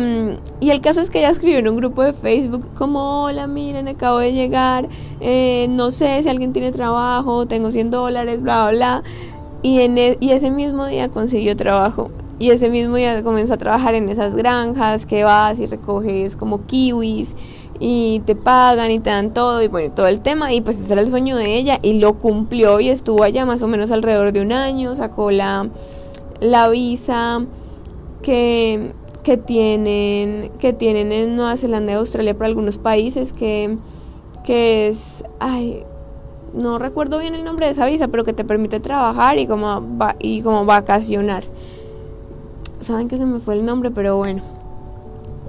y, 0.59 0.71
el 0.71 0.81
caso 0.81 0.99
es 0.99 1.09
que 1.09 1.19
ella 1.19 1.29
escribió 1.29 1.59
en 1.59 1.69
un 1.69 1.77
grupo 1.77 2.03
de 2.03 2.11
Facebook 2.11 2.67
como, 2.73 3.23
hola, 3.23 3.47
miren, 3.47 3.87
acabo 3.87 4.17
de 4.19 4.33
llegar, 4.33 4.89
eh, 5.21 5.67
no 5.69 5.89
sé 5.91 6.21
si 6.21 6.27
alguien 6.27 6.51
tiene 6.51 6.73
trabajo, 6.73 7.45
tengo 7.45 7.71
100 7.71 7.89
dólares, 7.89 8.41
bla, 8.41 8.67
bla, 8.67 8.71
bla. 8.71 9.03
Y, 9.61 9.79
en 9.79 9.97
e, 9.97 10.17
y 10.19 10.31
ese 10.31 10.51
mismo 10.51 10.85
día 10.85 11.09
consiguió 11.09 11.55
trabajo. 11.55 12.11
Y 12.39 12.49
ese 12.49 12.69
mismo 12.69 12.97
día 12.97 13.23
comenzó 13.23 13.53
a 13.53 13.57
trabajar 13.57 13.95
en 13.95 14.09
esas 14.09 14.35
granjas 14.35 15.05
que 15.05 15.23
vas 15.23 15.59
y 15.59 15.67
recoges 15.67 16.35
como 16.35 16.65
kiwis 16.65 17.35
y 17.79 18.21
te 18.25 18.35
pagan 18.35 18.91
y 18.91 18.99
te 18.99 19.09
dan 19.09 19.33
todo 19.33 19.61
y 19.61 19.67
bueno, 19.67 19.93
todo 19.93 20.07
el 20.07 20.19
tema. 20.19 20.51
Y 20.53 20.59
pues 20.59 20.77
ese 20.79 20.91
era 20.91 21.01
el 21.01 21.09
sueño 21.09 21.37
de 21.37 21.55
ella 21.55 21.79
y 21.81 21.99
lo 21.99 22.19
cumplió 22.19 22.81
y 22.81 22.89
estuvo 22.89 23.23
allá 23.23 23.45
más 23.45 23.61
o 23.61 23.67
menos 23.67 23.91
alrededor 23.91 24.33
de 24.33 24.41
un 24.41 24.51
año, 24.51 24.95
sacó 24.95 25.31
la, 25.31 25.67
la 26.41 26.67
visa 26.67 27.45
que 28.21 28.93
que 29.23 29.37
tienen, 29.37 30.51
que 30.59 30.73
tienen 30.73 31.11
en 31.11 31.35
Nueva 31.35 31.57
Zelanda 31.57 31.93
y 31.93 31.95
Australia 31.95 32.33
para 32.33 32.47
algunos 32.47 32.77
países, 32.77 33.33
que, 33.33 33.77
que 34.43 34.89
es, 34.89 35.23
ay, 35.39 35.83
no 36.53 36.77
recuerdo 36.77 37.17
bien 37.17 37.33
el 37.33 37.43
nombre 37.43 37.65
de 37.65 37.71
esa 37.71 37.87
visa, 37.87 38.07
pero 38.09 38.23
que 38.23 38.33
te 38.33 38.43
permite 38.43 38.79
trabajar 38.79 39.39
y 39.39 39.47
como, 39.47 39.81
y 40.19 40.41
como 40.41 40.65
vacacionar. 40.65 41.43
Saben 42.81 43.07
que 43.07 43.17
se 43.17 43.25
me 43.25 43.39
fue 43.39 43.55
el 43.55 43.65
nombre, 43.65 43.91
pero 43.91 44.17
bueno. 44.17 44.43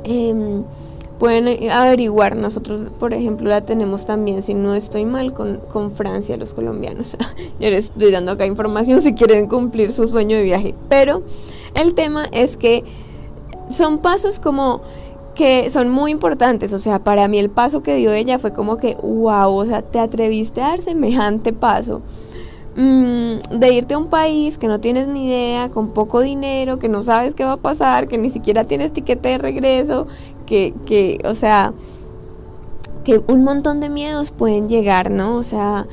Em, 0.04 0.62
pueden 1.19 1.71
averiguar, 1.71 2.37
nosotros 2.37 2.90
por 2.99 3.14
ejemplo 3.14 3.49
la 3.49 3.62
tenemos 3.62 4.04
también, 4.04 4.43
si 4.43 4.54
no 4.54 4.75
estoy 4.75 5.04
mal, 5.04 5.33
con, 5.33 5.59
con 5.73 5.90
Francia, 5.90 6.37
los 6.37 6.54
colombianos. 6.54 7.16
Yo 7.61 7.71
les 7.71 7.87
estoy 7.87 8.11
dando 8.11 8.33
acá 8.33 8.47
información 8.47 9.02
si 9.02 9.14
quieren 9.14 9.49
cumplir 9.49 9.93
su 9.93 10.07
sueño 10.07 10.37
de 10.37 10.43
viaje. 10.43 10.75
Pero 10.88 11.23
el 11.75 11.95
tema 11.95 12.26
es 12.33 12.57
que 12.57 12.85
son 13.71 13.99
pasos 13.99 14.38
como 14.38 14.80
que 15.35 15.68
son 15.71 15.88
muy 15.88 16.12
importantes, 16.12 16.73
o 16.73 16.78
sea, 16.78 17.00
para 17.00 17.26
mí 17.28 17.38
el 17.38 17.50
paso 17.50 17.83
que 17.83 17.97
dio 17.97 18.12
ella 18.12 18.38
fue 18.38 18.52
como 18.52 18.76
que, 18.76 18.94
wow, 19.02 19.52
o 19.52 19.66
sea, 19.66 19.83
te 19.83 19.99
atreviste 19.99 20.62
a 20.62 20.68
dar 20.68 20.83
semejante 20.83 21.52
paso. 21.52 22.02
Mm, 22.76 23.38
de 23.59 23.73
irte 23.73 23.94
a 23.94 23.99
un 23.99 24.09
país 24.09 24.59
que 24.59 24.66
no 24.66 24.80
tienes 24.80 25.06
ni 25.06 25.26
idea, 25.26 25.71
con 25.71 25.90
poco 25.90 26.21
dinero, 26.21 26.78
que 26.78 26.88
no 26.88 27.02
sabes 27.02 27.35
qué 27.35 27.44
va 27.44 27.52
a 27.52 27.56
pasar, 27.56 28.09
que 28.09 28.18
ni 28.18 28.30
siquiera 28.30 28.64
tienes 28.64 28.92
tiquete 28.92 29.28
de 29.28 29.38
regreso, 29.38 30.06
que, 30.47 30.75
que, 30.87 31.18
o 31.25 31.35
sea, 31.35 31.73
que 33.04 33.23
un 33.28 33.44
montón 33.44 33.80
de 33.80 33.88
miedos 33.88 34.33
pueden 34.33 34.68
llegar, 34.68 35.11
¿no? 35.11 35.37
O 35.37 35.42
sea, 35.42 35.87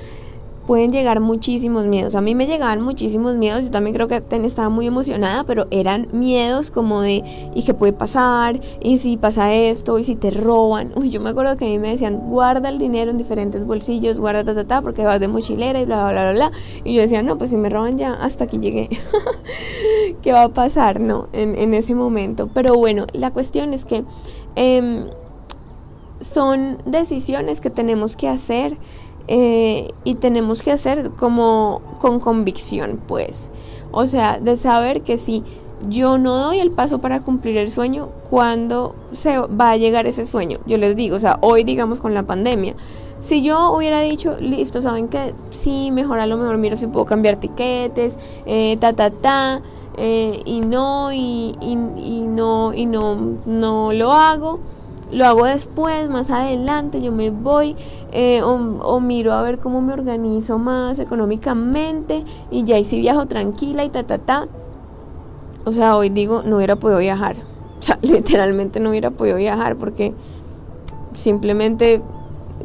pueden 0.72 0.94
llegar 0.94 1.20
muchísimos 1.20 1.84
miedos. 1.84 2.16
A 2.16 2.22
mí 2.22 2.34
me 2.34 2.48
llegaban 2.48 2.80
muchísimos 2.80 3.36
miedos, 3.36 3.64
yo 3.64 3.72
también 3.72 3.94
creo 3.94 4.08
que 4.08 4.24
estaba 4.46 4.70
muy 4.70 4.88
emocionada, 4.88 5.44
pero 5.44 5.68
eran 5.70 6.08
miedos 6.14 6.72
como 6.72 7.02
de, 7.02 7.26
¿y 7.54 7.64
qué 7.64 7.74
puede 7.74 7.92
pasar? 7.92 8.58
¿Y 8.80 9.00
si 9.00 9.18
pasa 9.18 9.54
esto? 9.54 10.00
¿Y 10.00 10.06
si 10.06 10.16
te 10.16 10.32
roban? 10.32 10.94
Uy, 10.96 11.10
yo 11.10 11.20
me 11.20 11.32
acuerdo 11.32 11.58
que 11.58 11.66
a 11.66 11.68
mí 11.68 11.78
me 11.78 11.90
decían, 11.90 12.20
guarda 12.30 12.70
el 12.70 12.78
dinero 12.78 13.12
en 13.12 13.18
diferentes 13.18 13.66
bolsillos, 13.66 14.22
guarda 14.22 14.46
ta, 14.46 14.56
ta, 14.56 14.64
ta, 14.64 14.82
porque 14.82 15.04
vas 15.04 15.20
de 15.20 15.28
mochilera 15.28 15.82
y 15.82 15.84
bla, 15.84 16.10
bla, 16.10 16.32
bla, 16.32 16.32
bla. 16.32 16.52
Y 16.86 16.94
yo 16.94 17.02
decía, 17.02 17.22
no, 17.22 17.38
pues 17.38 17.50
si 17.50 17.58
me 17.58 17.68
roban 17.68 17.98
ya, 17.98 18.14
hasta 18.14 18.46
aquí 18.46 18.58
llegué. 18.58 18.88
¿Qué 20.22 20.32
va 20.32 20.44
a 20.44 20.50
pasar? 20.54 21.02
No, 21.02 21.28
en, 21.34 21.60
en, 21.60 21.74
ese 21.74 21.96
momento. 21.96 22.50
Pero 22.54 22.76
bueno, 22.76 23.08
la 23.12 23.32
cuestión 23.32 23.74
es 23.74 23.84
que 23.84 24.06
em, 24.56 25.08
son 26.22 26.78
decisiones 26.86 27.60
que 27.60 27.70
tenemos 27.70 28.16
que 28.16 28.30
hacer 28.30 28.78
eh, 29.28 29.90
y 30.04 30.16
tenemos 30.16 30.64
que 30.64 30.72
hacer 30.72 31.12
como 31.12 31.82
con 32.00 32.20
convicción, 32.20 33.00
pues. 33.08 33.50
O 33.92 34.06
sea, 34.08 34.40
de 34.40 34.58
saber 34.58 35.02
que 35.02 35.18
si 35.18 35.44
yo 35.88 36.18
no 36.18 36.38
doy 36.38 36.60
el 36.60 36.72
paso 36.72 37.00
para 37.00 37.22
cumplir 37.22 37.58
el 37.58 37.70
sueño, 37.70 38.10
¿cuándo 38.30 38.96
se 39.12 39.40
va 39.40 39.72
a 39.72 39.78
llegar 39.78 40.08
ese 40.08 40.26
sueño? 40.26 40.60
Yo 40.66 40.78
les 40.78 40.96
digo, 40.96 41.18
o 41.18 41.20
sea, 41.20 41.38
hoy 41.42 41.64
digamos 41.64 42.00
con 42.00 42.14
la 42.14 42.24
pandemia. 42.24 42.76
Si 43.20 43.44
yo 43.44 43.72
hubiera 43.74 44.02
dicho, 44.02 44.36
listo, 44.40 44.82
¿saben 44.82 45.08
que 45.08 45.34
Sí, 45.52 45.92
mejor 45.92 46.20
a 46.20 46.26
lo 46.26 46.38
mejor 46.38 46.58
miro 46.58 46.78
si 46.78 46.88
puedo 46.88 47.06
cambiar 47.06 47.38
tiquetes, 47.38 48.16
eh, 48.46 48.78
ta, 48.80 48.94
ta, 48.94 49.12
ta, 49.12 49.62
eh, 49.98 50.40
y 50.46 50.62
no, 50.62 51.12
y, 51.12 51.56
y, 51.62 51.78
y 51.98 52.28
no, 52.28 52.74
y 52.74 52.86
no, 52.86 53.38
no 53.46 53.94
lo 53.94 54.14
hago 54.14 54.60
lo 55.12 55.26
hago 55.26 55.46
después, 55.46 56.10
más 56.10 56.30
adelante, 56.30 57.02
yo 57.02 57.12
me 57.12 57.30
voy 57.30 57.76
eh, 58.12 58.42
o, 58.44 59.00
miro 59.00 59.34
a 59.34 59.42
ver 59.42 59.60
cómo 59.60 59.82
me 59.82 59.94
organizo 59.94 60.58
más 60.58 61.00
económicamente 61.00 62.24
y 62.50 62.64
ya 62.64 62.76
ahí 62.76 62.86
sí 62.86 63.00
viajo 63.00 63.26
tranquila 63.26 63.84
y 63.84 63.90
ta, 63.90 64.04
ta, 64.04 64.18
ta. 64.18 64.48
O 65.66 65.74
sea, 65.74 65.96
hoy 65.96 66.10
digo, 66.10 66.44
no 66.44 66.58
hubiera 66.58 66.76
podido 66.76 67.00
viajar. 67.00 67.36
O 67.82 67.84
sea, 67.84 67.98
literalmente 68.04 68.80
no 68.80 68.92
hubiera 68.92 69.10
podido 69.10 69.38
viajar 69.38 69.76
porque 69.76 70.14
simplemente 71.16 72.00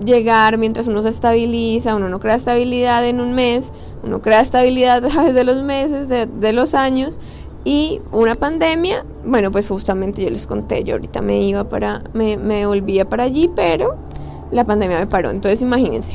llegar 0.05 0.59
mientras 0.59 0.89
uno 0.89 1.01
se 1.03 1.09
estabiliza, 1.09 1.97
uno 1.97 2.11
no 2.11 2.21
crea 2.21 2.35
estabilidad 2.35 3.03
en 3.07 3.23
un 3.23 3.33
mes, 3.33 3.73
uno 4.03 4.21
crea 4.21 4.43
estabilidad 4.43 5.03
a 5.03 5.09
través 5.09 5.33
de 5.33 5.45
los 5.45 5.63
meses, 5.63 6.11
de, 6.11 6.27
de 6.27 6.53
los 6.53 6.75
años 6.75 7.19
y 7.67 8.01
una 8.13 8.37
pandemia, 8.37 9.05
bueno, 9.25 9.51
pues 9.51 9.69
justamente 9.69 10.23
yo 10.23 10.31
les 10.31 10.47
conté, 10.47 10.85
yo 10.85 10.95
ahorita 10.95 11.21
me 11.21 11.41
iba 11.41 11.65
para, 11.65 12.01
me, 12.13 12.37
me 12.37 12.65
volvía 12.65 13.09
para 13.09 13.25
allí, 13.25 13.51
pero 13.57 13.97
la 14.53 14.63
pandemia 14.63 15.01
me 15.01 15.09
paró. 15.09 15.31
Entonces 15.31 15.63
imagínense. 15.63 16.13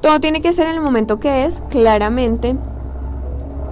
Todo 0.00 0.18
tiene 0.18 0.40
que 0.40 0.52
ser 0.52 0.66
en 0.66 0.74
el 0.74 0.80
momento 0.80 1.20
que 1.20 1.44
es, 1.44 1.62
claramente. 1.70 2.56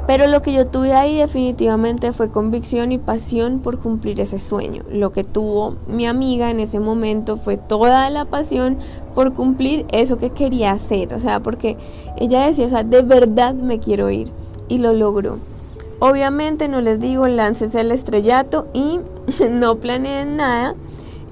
Pero 0.07 0.29
lo 0.29 0.43
que 0.43 0.53
yo 0.53 0.69
tuve 0.69 0.93
ahí 0.93 1.19
definitivamente 1.19 2.13
fue 2.13 2.31
convicción 2.31 2.93
y 2.93 2.99
pasión 2.99 3.59
por 3.59 3.81
cumplir 3.81 4.21
ese 4.21 4.39
sueño. 4.39 4.85
Lo 4.93 5.11
que 5.11 5.25
tuvo 5.25 5.75
mi 5.89 6.07
amiga 6.07 6.51
en 6.51 6.61
ese 6.61 6.79
momento 6.79 7.37
fue 7.37 7.57
toda 7.57 8.09
la 8.11 8.27
pasión 8.27 8.79
por 9.17 9.35
cumplir 9.35 9.87
eso 9.91 10.19
que 10.19 10.31
quería 10.31 10.71
hacer. 10.71 11.15
O 11.15 11.19
sea, 11.19 11.41
porque 11.41 11.77
ella 12.17 12.47
decía, 12.47 12.67
o 12.67 12.69
sea, 12.69 12.85
de 12.85 13.03
verdad 13.03 13.55
me 13.55 13.81
quiero 13.81 14.09
ir. 14.09 14.31
Y 14.69 14.79
lo 14.79 14.93
logró. 14.93 15.39
Obviamente 15.99 16.69
no 16.69 16.81
les 16.81 17.01
digo 17.01 17.27
lances 17.29 17.75
el 17.75 17.93
estrellato 17.93 18.69
y 18.73 19.01
no 19.51 19.77
planeen 19.77 20.37
nada 20.37 20.75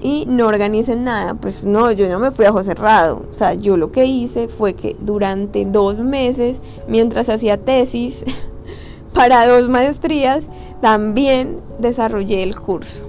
y 0.01 0.25
no 0.27 0.47
organicen 0.47 1.03
nada. 1.03 1.33
Pues 1.33 1.63
no, 1.63 1.91
yo 1.91 2.09
no 2.09 2.19
me 2.19 2.31
fui 2.31 2.45
a 2.45 2.51
ojo 2.51 2.63
cerrado. 2.63 3.25
O 3.31 3.37
sea, 3.37 3.53
yo 3.53 3.77
lo 3.77 3.91
que 3.91 4.05
hice 4.05 4.47
fue 4.47 4.73
que 4.73 4.95
durante 4.99 5.65
dos 5.65 5.97
meses, 5.97 6.57
mientras 6.87 7.29
hacía 7.29 7.57
tesis 7.57 8.23
para 9.13 9.47
dos 9.47 9.69
maestrías, 9.69 10.45
también 10.81 11.59
desarrollé 11.79 12.43
el 12.43 12.59
curso. 12.59 13.03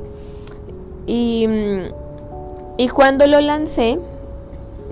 Y, 1.07 1.47
y 2.79 2.89
cuando 2.89 3.27
lo 3.27 3.41
lancé, 3.41 3.99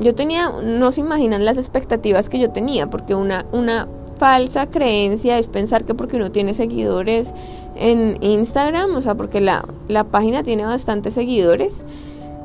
yo 0.01 0.15
tenía, 0.15 0.51
no 0.63 0.91
se 0.91 1.01
imaginan 1.01 1.45
las 1.45 1.57
expectativas 1.57 2.29
que 2.29 2.39
yo 2.39 2.51
tenía, 2.51 2.89
porque 2.89 3.15
una, 3.15 3.47
una 3.53 3.87
falsa 4.23 4.69
creencia 4.69 5.37
es 5.37 5.49
pensar 5.49 5.83
que 5.85 5.95
porque 5.95 6.15
uno 6.15 6.31
tiene 6.31 6.55
seguidores 6.55 7.35
en 7.75 8.19
Instagram, 8.21 8.95
o 8.95 9.03
sea, 9.03 9.17
porque 9.17 9.41
la, 9.41 9.65
la 9.89 10.05
página 10.05 10.45
tiene 10.45 10.65
bastantes 10.65 11.15
seguidores, 11.15 11.85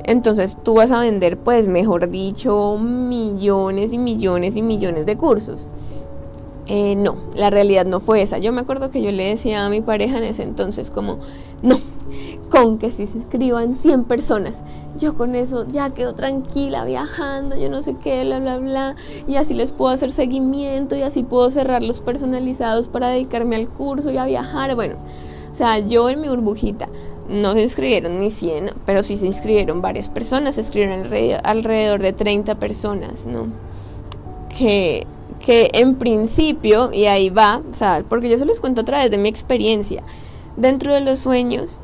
entonces 0.03 0.57
tú 0.63 0.73
vas 0.73 0.89
a 0.89 1.01
vender, 1.01 1.37
pues, 1.37 1.67
mejor 1.67 2.09
dicho, 2.09 2.79
millones 2.79 3.93
y 3.93 3.99
millones 3.99 4.55
y 4.55 4.63
millones 4.63 5.05
de 5.05 5.17
cursos. 5.17 5.67
Eh, 6.65 6.95
no, 6.95 7.17
la 7.35 7.51
realidad 7.51 7.85
no 7.85 7.99
fue 7.99 8.23
esa. 8.23 8.39
Yo 8.39 8.51
me 8.53 8.61
acuerdo 8.61 8.89
que 8.89 9.03
yo 9.03 9.11
le 9.11 9.25
decía 9.25 9.63
a 9.63 9.69
mi 9.69 9.81
pareja 9.81 10.17
en 10.17 10.23
ese 10.23 10.41
entonces 10.41 10.89
como, 10.89 11.19
no, 11.61 11.79
con 12.49 12.77
que 12.77 12.91
si 12.91 13.07
se 13.07 13.17
inscriban 13.17 13.75
100 13.75 14.05
personas, 14.05 14.63
yo 14.97 15.15
con 15.15 15.35
eso 15.35 15.67
ya 15.67 15.89
quedo 15.89 16.15
tranquila 16.15 16.85
viajando, 16.85 17.55
yo 17.55 17.69
no 17.69 17.81
sé 17.81 17.95
qué, 18.01 18.23
bla, 18.23 18.39
bla, 18.39 18.57
bla, 18.57 18.95
y 19.27 19.35
así 19.35 19.53
les 19.53 19.71
puedo 19.71 19.91
hacer 19.93 20.11
seguimiento 20.11 20.95
y 20.95 21.01
así 21.01 21.23
puedo 21.23 21.51
cerrar 21.51 21.83
los 21.83 22.01
personalizados 22.01 22.89
para 22.89 23.09
dedicarme 23.09 23.55
al 23.55 23.67
curso 23.67 24.11
y 24.11 24.17
a 24.17 24.25
viajar. 24.25 24.75
Bueno, 24.75 24.95
o 25.51 25.53
sea, 25.53 25.79
yo 25.79 26.09
en 26.09 26.21
mi 26.21 26.29
burbujita 26.29 26.87
no 27.29 27.53
se 27.53 27.63
inscribieron 27.63 28.19
ni 28.19 28.31
100, 28.31 28.71
pero 28.85 29.03
sí 29.03 29.17
se 29.17 29.25
inscribieron 29.25 29.81
varias 29.81 30.07
personas, 30.09 30.55
se 30.55 30.61
inscribieron 30.61 31.11
alrededor, 31.43 32.01
de 32.01 32.13
30 32.13 32.55
personas, 32.55 33.25
¿no? 33.25 33.47
Que 34.57 35.05
que 35.39 35.69
en 35.73 35.95
principio, 35.95 36.91
y 36.91 37.05
ahí 37.05 37.29
va, 37.29 37.61
o 37.71 37.73
sea, 37.73 38.03
porque 38.09 38.29
yo 38.29 38.37
se 38.37 38.45
los 38.45 38.59
cuento 38.59 38.81
a 38.81 38.85
través 38.85 39.11
de 39.11 39.17
mi 39.17 39.29
experiencia, 39.29 40.03
dentro 40.57 40.93
de 40.93 40.99
los 40.99 41.19
sueños, 41.19 41.79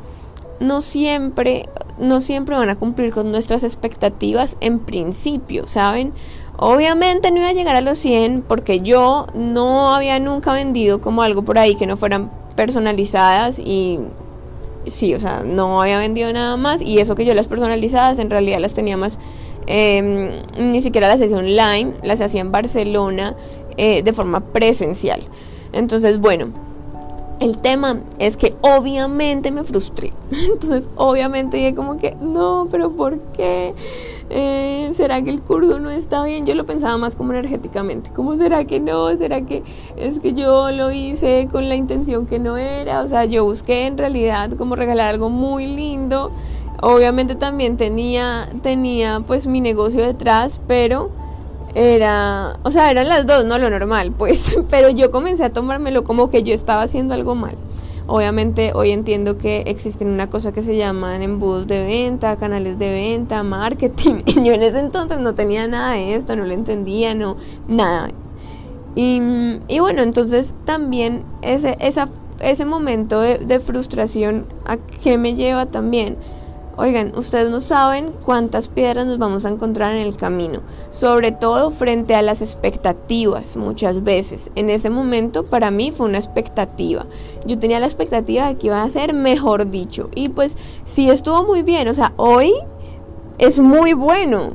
no 0.63 0.81
siempre, 0.81 1.67
no 1.97 2.21
siempre 2.21 2.55
van 2.55 2.69
a 2.69 2.75
cumplir 2.75 3.11
con 3.11 3.31
nuestras 3.31 3.63
expectativas 3.63 4.57
en 4.61 4.79
principio, 4.79 5.67
¿saben? 5.67 6.13
Obviamente 6.57 7.31
no 7.31 7.37
iba 7.37 7.49
a 7.49 7.53
llegar 7.53 7.75
a 7.75 7.81
los 7.81 7.97
100 7.97 8.43
porque 8.47 8.79
yo 8.79 9.27
no 9.33 9.93
había 9.93 10.19
nunca 10.19 10.53
vendido 10.53 11.01
como 11.01 11.21
algo 11.21 11.41
por 11.41 11.57
ahí 11.57 11.75
que 11.75 11.87
no 11.87 11.97
fueran 11.97 12.31
personalizadas 12.55 13.59
y 13.59 13.99
sí, 14.87 15.13
o 15.13 15.19
sea, 15.19 15.43
no 15.43 15.81
había 15.81 15.99
vendido 15.99 16.31
nada 16.31 16.55
más 16.57 16.81
y 16.81 16.99
eso 16.99 17.15
que 17.15 17.25
yo 17.25 17.33
las 17.33 17.47
personalizadas 17.47 18.19
en 18.19 18.29
realidad 18.29 18.59
las 18.59 18.73
tenía 18.73 18.97
más, 18.97 19.19
em, 19.67 20.31
ni 20.57 20.81
siquiera 20.81 21.07
las 21.07 21.21
hacía 21.21 21.37
online, 21.37 21.93
las 22.03 22.21
hacía 22.21 22.41
en 22.41 22.51
Barcelona 22.51 23.35
eh, 23.77 24.03
de 24.03 24.13
forma 24.13 24.39
presencial. 24.39 25.21
Entonces, 25.71 26.19
bueno, 26.19 26.49
el 27.39 27.57
tema 27.57 27.99
es 28.19 28.37
que 28.37 28.55
obviamente 28.61 29.51
me 29.51 29.63
frustré. 29.63 30.13
Entonces, 30.31 30.89
obviamente 30.95 31.57
dije 31.57 31.75
como 31.75 31.97
que, 31.97 32.15
no, 32.21 32.67
pero 32.71 32.91
¿por 32.91 33.19
qué? 33.35 33.73
Eh, 34.29 34.91
¿Será 34.95 35.21
que 35.21 35.29
el 35.29 35.41
curso 35.41 35.79
no 35.79 35.89
está 35.89 36.23
bien? 36.23 36.45
Yo 36.45 36.55
lo 36.55 36.65
pensaba 36.65 36.97
más 36.97 37.15
como 37.15 37.33
energéticamente. 37.33 38.09
¿Cómo 38.15 38.35
será 38.35 38.65
que 38.65 38.79
no? 38.79 39.15
¿Será 39.17 39.41
que 39.41 39.63
es 39.97 40.19
que 40.19 40.33
yo 40.33 40.71
lo 40.71 40.91
hice 40.91 41.47
con 41.51 41.69
la 41.69 41.75
intención 41.75 42.25
que 42.25 42.39
no 42.39 42.57
era? 42.57 43.01
O 43.01 43.07
sea, 43.07 43.25
yo 43.25 43.43
busqué 43.43 43.85
en 43.85 43.97
realidad 43.97 44.51
como 44.53 44.75
regalar 44.75 45.13
algo 45.13 45.29
muy 45.29 45.67
lindo. 45.67 46.31
Obviamente 46.81 47.35
también 47.35 47.77
tenía, 47.77 48.49
tenía 48.61 49.21
pues 49.25 49.47
mi 49.47 49.61
negocio 49.61 50.05
detrás, 50.05 50.59
pero 50.67 51.11
era, 51.75 52.57
o 52.63 52.71
sea, 52.71 52.91
eran 52.91 53.07
las 53.07 53.25
dos, 53.25 53.45
no 53.45 53.57
lo 53.57 53.69
normal, 53.69 54.11
pues, 54.11 54.57
pero 54.69 54.89
yo 54.89 55.11
comencé 55.11 55.43
a 55.43 55.51
tomármelo 55.51 56.03
como 56.03 56.29
que 56.29 56.43
yo 56.43 56.53
estaba 56.53 56.83
haciendo 56.83 57.13
algo 57.13 57.35
mal. 57.35 57.55
Obviamente 58.05 58.73
hoy 58.75 58.91
entiendo 58.91 59.37
que 59.37 59.63
existen 59.65 60.09
una 60.09 60.29
cosa 60.29 60.51
que 60.51 60.61
se 60.61 60.75
llaman 60.75 61.21
embudos 61.21 61.67
de 61.67 61.83
venta, 61.83 62.35
canales 62.35 62.77
de 62.77 62.91
venta, 62.91 63.43
marketing. 63.43 64.23
yo 64.25 64.53
en 64.53 64.61
ese 64.61 64.79
entonces 64.79 65.19
no 65.19 65.35
tenía 65.35 65.67
nada 65.67 65.93
de 65.93 66.15
esto, 66.15 66.35
no 66.35 66.45
lo 66.45 66.53
entendía, 66.53 67.15
no, 67.15 67.37
nada. 67.67 68.09
Y, 68.95 69.21
y 69.69 69.79
bueno, 69.79 70.03
entonces 70.03 70.53
también 70.65 71.23
ese, 71.41 71.77
ese 72.41 72.65
momento 72.65 73.21
de, 73.21 73.37
de 73.37 73.59
frustración, 73.61 74.45
¿a 74.65 74.77
qué 74.77 75.17
me 75.17 75.33
lleva 75.33 75.65
también? 75.65 76.17
Oigan, 76.75 77.11
ustedes 77.15 77.51
no 77.51 77.59
saben 77.59 78.11
cuántas 78.25 78.67
piedras 78.67 79.05
nos 79.05 79.19
vamos 79.19 79.45
a 79.45 79.49
encontrar 79.49 79.95
en 79.95 80.01
el 80.01 80.17
camino, 80.17 80.61
sobre 80.89 81.31
todo 81.31 81.69
frente 81.69 82.15
a 82.15 82.23
las 82.23 82.41
expectativas 82.41 83.55
muchas 83.57 84.03
veces. 84.03 84.49
En 84.55 84.71
ese 84.71 84.89
momento 84.89 85.45
para 85.45 85.69
mí 85.69 85.91
fue 85.91 86.07
una 86.07 86.17
expectativa. 86.17 87.05
Yo 87.45 87.59
tenía 87.59 87.79
la 87.79 87.85
expectativa 87.85 88.47
de 88.47 88.55
que 88.55 88.67
iba 88.67 88.81
a 88.81 88.89
ser 88.89 89.13
mejor 89.13 89.69
dicho. 89.69 90.09
Y 90.15 90.29
pues 90.29 90.57
sí 90.83 91.11
estuvo 91.11 91.45
muy 91.45 91.61
bien, 91.61 91.87
o 91.89 91.93
sea, 91.93 92.13
hoy 92.17 92.51
es 93.37 93.59
muy 93.59 93.93
bueno, 93.93 94.53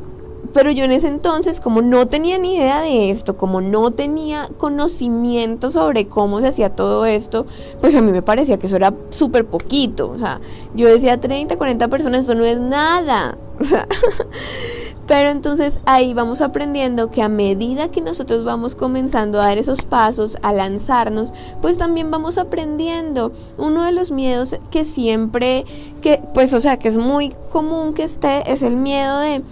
pero 0.59 0.73
yo 0.73 0.83
en 0.83 0.91
ese 0.91 1.07
entonces, 1.07 1.61
como 1.61 1.83
no 1.83 2.09
tenía 2.09 2.37
ni 2.37 2.57
idea 2.57 2.81
de 2.81 3.13
esto, 3.13 3.37
como 3.37 3.61
no 3.61 3.93
tenía 3.93 4.49
conocimiento 4.57 5.71
sobre 5.71 6.09
cómo 6.09 6.41
se 6.41 6.49
hacía 6.49 6.75
todo 6.75 7.07
esto, 7.07 7.47
pues 7.81 7.95
a 7.95 8.01
mí 8.01 8.11
me 8.11 8.23
parecía 8.23 8.59
que 8.59 8.67
eso 8.67 8.75
era 8.75 8.93
súper 9.11 9.45
poquito. 9.45 10.11
O 10.11 10.19
sea, 10.19 10.41
yo 10.75 10.89
decía 10.89 11.21
30, 11.21 11.57
40 11.57 11.87
personas, 11.87 12.25
eso 12.25 12.35
no 12.35 12.45
es 12.45 12.59
nada. 12.59 13.39
Pero 15.07 15.29
entonces 15.31 15.79
ahí 15.87 16.13
vamos 16.13 16.41
aprendiendo 16.41 17.13
que 17.13 17.23
a 17.23 17.29
medida 17.29 17.93
que 17.93 18.01
nosotros 18.01 18.45
vamos 18.45 18.75
comenzando 18.75 19.41
a 19.41 19.47
dar 19.47 19.59
esos 19.59 19.83
pasos, 19.83 20.39
a 20.43 20.53
lanzarnos, 20.53 21.33
pues 21.63 21.79
también 21.79 22.11
vamos 22.11 22.37
aprendiendo. 22.37 23.31
Uno 23.59 23.85
de 23.85 23.93
los 23.93 24.11
miedos 24.11 24.57
que 24.73 24.85
siempre, 24.85 25.65
que 26.03 26.21
pues 26.35 26.53
o 26.53 26.61
sea, 26.61 26.81
que 26.81 26.89
es 26.89 26.99
muy 26.99 27.33
común 27.53 27.95
que 27.95 28.03
esté, 28.03 28.53
es 28.53 28.63
el 28.63 28.75
miedo 28.75 29.21
de 29.21 29.43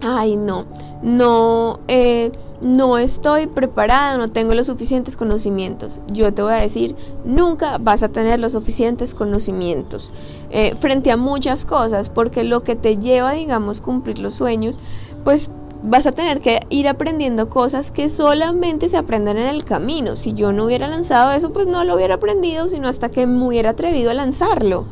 ay 0.00 0.36
no, 0.36 0.64
no, 1.02 1.80
eh, 1.88 2.32
no 2.60 2.98
estoy 2.98 3.46
preparada, 3.46 4.16
no 4.16 4.30
tengo 4.30 4.54
los 4.54 4.66
suficientes 4.66 5.16
conocimientos. 5.16 6.00
Yo 6.12 6.32
te 6.32 6.42
voy 6.42 6.52
a 6.52 6.56
decir, 6.56 6.96
nunca 7.24 7.78
vas 7.78 8.02
a 8.02 8.08
tener 8.08 8.40
los 8.40 8.52
suficientes 8.52 9.14
conocimientos 9.14 10.12
eh, 10.50 10.74
frente 10.74 11.10
a 11.10 11.16
muchas 11.16 11.64
cosas, 11.64 12.10
porque 12.10 12.44
lo 12.44 12.62
que 12.62 12.76
te 12.76 12.96
lleva, 12.96 13.32
digamos, 13.32 13.80
cumplir 13.80 14.18
los 14.18 14.34
sueños, 14.34 14.76
pues 15.24 15.50
vas 15.82 16.06
a 16.06 16.12
tener 16.12 16.40
que 16.40 16.60
ir 16.70 16.88
aprendiendo 16.88 17.48
cosas 17.48 17.90
que 17.90 18.10
solamente 18.10 18.88
se 18.88 18.96
aprenden 18.96 19.36
en 19.36 19.46
el 19.46 19.64
camino. 19.64 20.16
Si 20.16 20.32
yo 20.32 20.52
no 20.52 20.64
hubiera 20.64 20.88
lanzado 20.88 21.32
eso, 21.32 21.52
pues 21.52 21.66
no 21.66 21.84
lo 21.84 21.94
hubiera 21.94 22.16
aprendido, 22.16 22.68
sino 22.68 22.88
hasta 22.88 23.10
que 23.10 23.26
me 23.26 23.46
hubiera 23.46 23.70
atrevido 23.70 24.10
a 24.10 24.14
lanzarlo. 24.14 24.86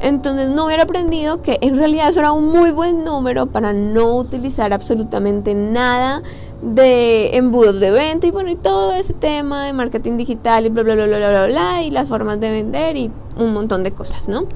Entonces 0.00 0.50
no 0.50 0.66
hubiera 0.66 0.82
aprendido 0.82 1.40
que 1.40 1.58
en 1.60 1.76
realidad 1.76 2.08
eso 2.08 2.20
era 2.20 2.32
un 2.32 2.48
muy 2.48 2.70
buen 2.70 3.04
número 3.04 3.46
para 3.46 3.72
no 3.72 4.16
utilizar 4.16 4.72
absolutamente 4.72 5.54
nada 5.54 6.22
de 6.62 7.36
embudos 7.36 7.78
de 7.78 7.90
venta 7.90 8.26
y 8.26 8.30
bueno 8.30 8.50
y 8.50 8.56
todo 8.56 8.94
ese 8.94 9.12
tema 9.12 9.66
de 9.66 9.72
marketing 9.72 10.16
digital 10.16 10.66
y 10.66 10.70
bla 10.70 10.82
bla 10.82 10.94
bla 10.94 11.06
bla 11.06 11.18
bla 11.18 11.46
bla, 11.46 11.82
y 11.82 11.90
las 11.90 12.08
formas 12.08 12.40
de 12.40 12.50
vender 12.50 12.96
y 12.96 13.10
un 13.38 13.52
montón 13.52 13.82
de 13.82 13.92
cosas, 13.92 14.28
¿no? 14.28 14.46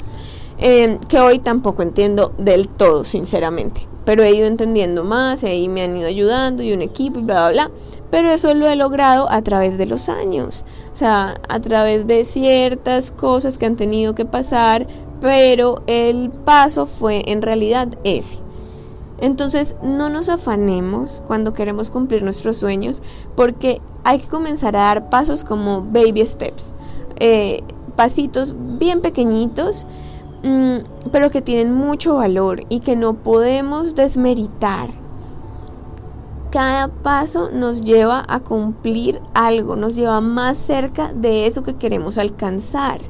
Eh, 0.59 0.99
que 1.09 1.21
hoy 1.21 1.39
tampoco 1.39 1.83
entiendo 1.83 2.33
del 2.39 2.69
todo, 2.69 3.05
sinceramente. 3.05 3.87
Pero 4.05 4.23
he 4.23 4.31
ido 4.35 4.47
entendiendo 4.47 5.05
más, 5.05 5.43
y 5.45 5.69
me 5.69 5.83
han 5.83 5.97
ido 5.97 6.09
ayudando 6.09 6.63
y 6.63 6.73
un 6.73 6.83
equipo 6.83 7.19
y 7.19 7.23
bla 7.23 7.51
bla 7.51 7.69
bla. 7.69 7.71
Pero 8.11 8.31
eso 8.31 8.55
lo 8.55 8.67
he 8.69 8.75
logrado 8.75 9.31
a 9.31 9.43
través 9.43 9.77
de 9.77 9.87
los 9.87 10.09
años. 10.09 10.65
O 10.99 11.01
sea, 11.01 11.37
a 11.49 11.61
través 11.61 12.09
de 12.09 12.25
ciertas 12.25 13.13
cosas 13.13 13.57
que 13.57 13.67
han 13.67 13.77
tenido 13.77 14.17
que 14.17 14.25
pasar 14.25 14.85
pero 15.21 15.83
el 15.87 16.31
paso 16.31 16.87
fue 16.87 17.23
en 17.31 17.41
realidad 17.41 17.89
ese. 18.03 18.39
Entonces 19.21 19.77
no 19.81 20.11
nos 20.11 20.29
afanemos 20.29 21.23
cuando 21.29 21.53
queremos 21.53 21.91
cumplir 21.91 22.25
nuestros 22.25 22.57
sueños 22.57 23.01
porque 23.37 23.81
hay 24.03 24.19
que 24.19 24.27
comenzar 24.27 24.75
a 24.75 24.81
dar 24.81 25.09
pasos 25.09 25.45
como 25.45 25.83
baby 25.83 26.27
steps, 26.27 26.75
eh, 27.21 27.63
pasitos 27.95 28.57
bien 28.79 29.01
pequeñitos, 29.01 29.87
mm, 30.43 31.11
pero 31.11 31.31
que 31.31 31.43
tienen 31.43 31.73
mucho 31.73 32.15
valor 32.17 32.65
y 32.69 32.81
que 32.81 32.97
no 32.97 33.15
podemos 33.15 33.95
desmeritar. 33.95 34.89
Cada 36.51 36.89
paso 36.89 37.51
nos 37.53 37.83
lleva 37.83 38.25
a 38.27 38.41
cumplir 38.41 39.21
algo, 39.35 39.77
nos 39.77 39.97
lleva 39.97 40.21
más 40.21 40.57
cerca 40.57 41.13
de 41.13 41.47
eso 41.47 41.63
que 41.63 41.77
queremos 41.77 42.19
alcanzar. 42.19 43.01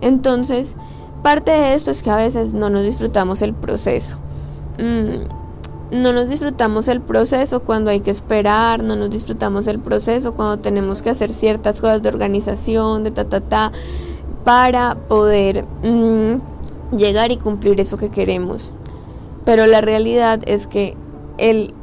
Entonces, 0.00 0.76
Parte 1.22 1.50
de 1.50 1.74
esto 1.74 1.90
es 1.90 2.02
que 2.02 2.10
a 2.10 2.16
veces 2.16 2.54
no 2.54 2.70
nos 2.70 2.82
disfrutamos 2.82 3.42
el 3.42 3.52
proceso. 3.52 4.16
Mm, 4.78 6.00
no 6.00 6.12
nos 6.14 6.30
disfrutamos 6.30 6.88
el 6.88 7.02
proceso 7.02 7.60
cuando 7.60 7.90
hay 7.90 8.00
que 8.00 8.10
esperar, 8.10 8.82
no 8.82 8.96
nos 8.96 9.10
disfrutamos 9.10 9.66
el 9.66 9.80
proceso 9.80 10.34
cuando 10.34 10.58
tenemos 10.58 11.02
que 11.02 11.10
hacer 11.10 11.32
ciertas 11.32 11.80
cosas 11.82 12.00
de 12.00 12.08
organización, 12.08 13.04
de 13.04 13.10
ta, 13.10 13.24
ta, 13.24 13.40
ta, 13.40 13.72
para 14.44 14.94
poder 14.94 15.66
mm, 15.82 16.96
llegar 16.96 17.32
y 17.32 17.36
cumplir 17.36 17.80
eso 17.80 17.98
que 17.98 18.08
queremos. 18.08 18.72
Pero 19.44 19.66
la 19.66 19.82
realidad 19.82 20.40
es 20.46 20.66
que 20.66 20.96
el 21.36 21.74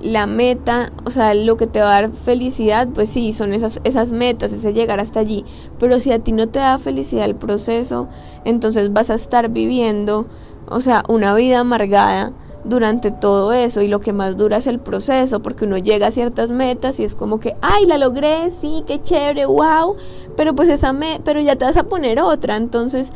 la 0.00 0.26
meta, 0.26 0.92
o 1.04 1.10
sea, 1.10 1.34
lo 1.34 1.56
que 1.56 1.66
te 1.66 1.80
va 1.80 1.96
a 1.96 2.02
dar 2.02 2.12
felicidad, 2.12 2.88
pues 2.88 3.10
sí, 3.10 3.32
son 3.32 3.52
esas, 3.52 3.80
esas 3.84 4.12
metas, 4.12 4.52
ese 4.52 4.72
llegar 4.72 5.00
hasta 5.00 5.20
allí. 5.20 5.44
Pero 5.78 6.00
si 6.00 6.12
a 6.12 6.18
ti 6.18 6.32
no 6.32 6.48
te 6.48 6.58
da 6.58 6.78
felicidad 6.78 7.26
el 7.26 7.36
proceso, 7.36 8.08
entonces 8.44 8.92
vas 8.92 9.10
a 9.10 9.14
estar 9.14 9.50
viviendo, 9.50 10.26
o 10.68 10.80
sea, 10.80 11.02
una 11.08 11.34
vida 11.34 11.60
amargada 11.60 12.32
durante 12.64 13.10
todo 13.10 13.52
eso. 13.52 13.82
Y 13.82 13.88
lo 13.88 14.00
que 14.00 14.12
más 14.12 14.36
dura 14.36 14.58
es 14.58 14.66
el 14.66 14.80
proceso 14.80 15.40
porque 15.40 15.64
uno 15.64 15.78
llega 15.78 16.08
a 16.08 16.10
ciertas 16.10 16.50
metas 16.50 17.00
y 17.00 17.04
es 17.04 17.14
como 17.14 17.40
que 17.40 17.54
ay 17.62 17.86
la 17.86 17.98
logré 17.98 18.52
sí 18.60 18.84
qué 18.86 19.00
chévere 19.00 19.46
wow 19.46 19.96
pero 20.36 20.54
pues 20.54 20.68
esa 20.68 20.92
me 20.92 21.20
pero 21.24 21.40
ya 21.40 21.56
te 21.56 21.64
vas 21.64 21.76
a 21.76 21.84
poner 21.84 22.20
otra. 22.20 22.56
Entonces 22.56 23.12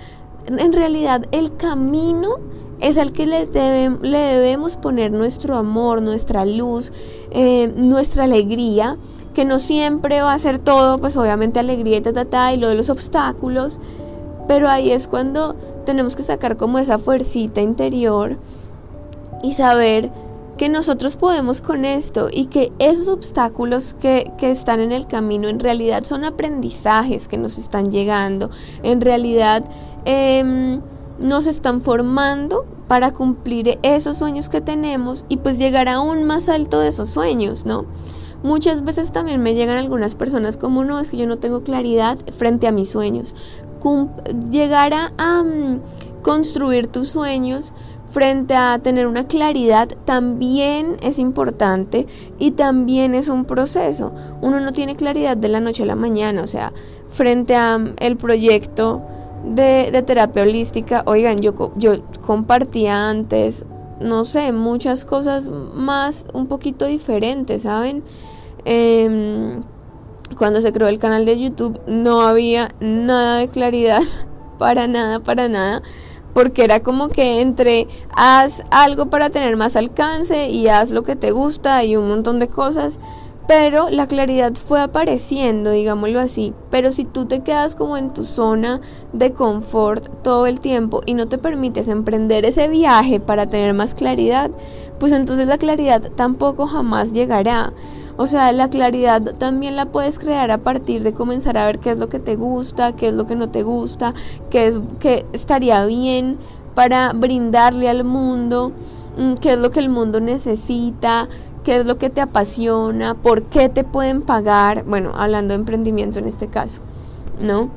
en 0.46 0.72
realidad 0.72 1.26
el 1.32 1.56
camino 1.56 2.36
es 2.84 2.98
al 2.98 3.12
que 3.12 3.24
le, 3.24 3.46
debemos 3.46 4.76
poner 4.76 5.10
nuestro 5.10 5.56
amor, 5.56 6.02
nuestra 6.02 6.44
luz, 6.44 6.92
eh, 7.30 7.72
nuestra 7.74 8.24
alegría, 8.24 8.98
que 9.32 9.46
no 9.46 9.58
siempre 9.58 10.20
va 10.20 10.34
a 10.34 10.38
ser 10.38 10.58
todo, 10.58 10.98
pues 10.98 11.16
obviamente 11.16 11.58
alegría 11.58 11.96
y 11.96 12.00
ta, 12.02 12.24
ta, 12.26 12.52
y 12.52 12.58
lo 12.58 12.68
de 12.68 12.74
los 12.74 12.90
obstáculos, 12.90 13.80
pero 14.46 14.68
ahí 14.68 14.90
es 14.90 15.08
cuando 15.08 15.56
tenemos 15.86 16.14
que 16.14 16.22
sacar 16.24 16.58
como 16.58 16.78
esa 16.78 16.98
fuercita 16.98 17.62
interior 17.62 18.36
y 19.42 19.54
saber 19.54 20.10
que 20.58 20.68
nosotros 20.68 21.16
podemos 21.16 21.62
con 21.62 21.86
esto 21.86 22.28
y 22.30 22.46
que 22.46 22.70
esos 22.78 23.08
obstáculos 23.08 23.96
que, 23.98 24.30
que, 24.36 24.50
están 24.50 24.80
en 24.80 24.92
el 24.92 25.06
camino 25.06 25.48
en 25.48 25.58
realidad 25.58 26.04
son 26.04 26.26
aprendizajes 26.26 27.28
que 27.28 27.38
nos 27.38 27.56
están 27.56 27.90
llegando, 27.90 28.50
en 28.82 29.00
realidad 29.00 29.64
eh, 30.04 30.80
nos 31.18 31.46
están 31.46 31.80
formando 31.80 32.66
para 32.88 33.12
cumplir 33.12 33.78
esos 33.82 34.18
sueños 34.18 34.48
que 34.48 34.60
tenemos 34.60 35.24
y 35.28 35.38
pues 35.38 35.58
llegar 35.58 35.88
aún 35.88 36.24
más 36.24 36.48
alto 36.48 36.80
de 36.80 36.88
esos 36.88 37.08
sueños, 37.08 37.64
¿no? 37.64 37.86
Muchas 38.42 38.84
veces 38.84 39.10
también 39.10 39.42
me 39.42 39.54
llegan 39.54 39.78
algunas 39.78 40.14
personas 40.14 40.58
como 40.58 40.84
no, 40.84 41.00
es 41.00 41.08
que 41.08 41.16
yo 41.16 41.26
no 41.26 41.38
tengo 41.38 41.62
claridad 41.62 42.18
frente 42.36 42.66
a 42.66 42.72
mis 42.72 42.90
sueños. 42.90 43.34
llegar 44.50 44.92
a, 44.92 45.44
construir 46.22 46.86
tus 46.86 47.08
sueños 47.08 47.74
frente 48.06 48.54
a 48.54 48.78
tener 48.82 49.06
una 49.06 49.24
claridad 49.24 49.88
también 50.06 50.96
es 51.02 51.18
importante 51.18 52.06
y 52.38 52.52
también 52.52 53.14
es 53.14 53.28
un 53.28 53.44
proceso. 53.44 54.12
Uno 54.40 54.60
no 54.60 54.72
tiene 54.72 54.96
claridad 54.96 55.36
de 55.36 55.48
la 55.48 55.60
noche 55.60 55.82
a 55.82 55.86
la 55.86 55.96
mañana, 55.96 56.42
o 56.42 56.46
sea, 56.46 56.72
frente 57.10 57.56
a 57.56 57.78
el 57.98 58.16
proyecto 58.16 59.02
de, 59.44 60.02
terapia 60.06 60.42
holística, 60.42 61.02
oigan, 61.06 61.38
yo, 61.38 61.72
yo 61.76 62.02
compartía 62.24 63.08
antes, 63.08 63.64
no 64.00 64.24
sé, 64.24 64.52
muchas 64.52 65.04
cosas 65.04 65.50
más 65.74 66.26
un 66.32 66.46
poquito 66.46 66.86
diferentes, 66.86 67.62
¿saben? 67.62 68.02
Em, 68.64 69.62
cuando 70.38 70.60
se 70.60 70.72
creó 70.72 70.88
el 70.88 70.98
canal 70.98 71.26
de 71.26 71.38
YouTube 71.38 71.78
no 71.86 72.22
había 72.22 72.68
nada 72.80 73.38
de 73.38 73.48
claridad, 73.48 74.02
para 74.58 74.86
nada, 74.86 75.20
para 75.20 75.48
nada, 75.48 75.82
porque 76.32 76.64
era 76.64 76.80
como 76.80 77.08
que 77.08 77.40
entre 77.40 77.86
haz 78.16 78.64
algo 78.70 79.06
para 79.06 79.30
tener 79.30 79.56
más 79.56 79.76
alcance 79.76 80.48
y 80.48 80.68
haz 80.68 80.90
lo 80.90 81.02
que 81.02 81.16
te 81.16 81.30
gusta 81.30 81.84
y 81.84 81.96
un 81.96 82.08
montón 82.08 82.38
de 82.38 82.48
cosas, 82.48 82.98
pero 83.46 83.90
la 83.90 84.06
claridad 84.06 84.54
fue 84.54 84.80
apareciendo, 84.80 85.70
digámoslo 85.70 86.20
así. 86.20 86.54
Pero 86.70 86.92
si 86.92 87.04
tú 87.04 87.26
te 87.26 87.40
quedas 87.40 87.74
como 87.74 87.96
en 87.96 88.14
tu 88.14 88.24
zona 88.24 88.80
de 89.12 89.32
confort 89.32 90.22
todo 90.22 90.46
el 90.46 90.60
tiempo 90.60 91.02
y 91.04 91.14
no 91.14 91.28
te 91.28 91.36
permites 91.36 91.88
emprender 91.88 92.44
ese 92.44 92.68
viaje 92.68 93.20
para 93.20 93.46
tener 93.46 93.74
más 93.74 93.94
claridad, 93.94 94.50
pues 94.98 95.12
entonces 95.12 95.46
la 95.46 95.58
claridad 95.58 96.10
tampoco 96.16 96.66
jamás 96.66 97.12
llegará. 97.12 97.72
O 98.16 98.28
sea, 98.28 98.52
la 98.52 98.70
claridad 98.70 99.20
también 99.38 99.76
la 99.76 99.86
puedes 99.86 100.18
crear 100.18 100.50
a 100.50 100.58
partir 100.58 101.02
de 101.02 101.12
comenzar 101.12 101.58
a 101.58 101.66
ver 101.66 101.80
qué 101.80 101.90
es 101.90 101.98
lo 101.98 102.08
que 102.08 102.20
te 102.20 102.36
gusta, 102.36 102.94
qué 102.94 103.08
es 103.08 103.14
lo 103.14 103.26
que 103.26 103.34
no 103.34 103.50
te 103.50 103.62
gusta, 103.62 104.14
qué 104.50 104.68
es 104.68 104.78
qué 105.00 105.26
estaría 105.32 105.84
bien 105.84 106.38
para 106.74 107.12
brindarle 107.12 107.88
al 107.88 108.04
mundo, 108.04 108.72
mm, 109.18 109.34
qué 109.34 109.54
es 109.54 109.58
lo 109.58 109.70
que 109.70 109.80
el 109.80 109.88
mundo 109.88 110.20
necesita, 110.20 111.28
qué 111.64 111.78
es 111.78 111.86
lo 111.86 111.98
que 111.98 112.10
te 112.10 112.20
apasiona, 112.20 113.14
por 113.14 113.42
qué 113.44 113.68
te 113.68 113.82
pueden 113.82 114.22
pagar, 114.22 114.84
bueno, 114.84 115.12
hablando 115.16 115.54
de 115.54 115.60
emprendimiento 115.60 116.18
en 116.18 116.26
este 116.26 116.46
caso, 116.46 116.80
¿no? 117.40 117.70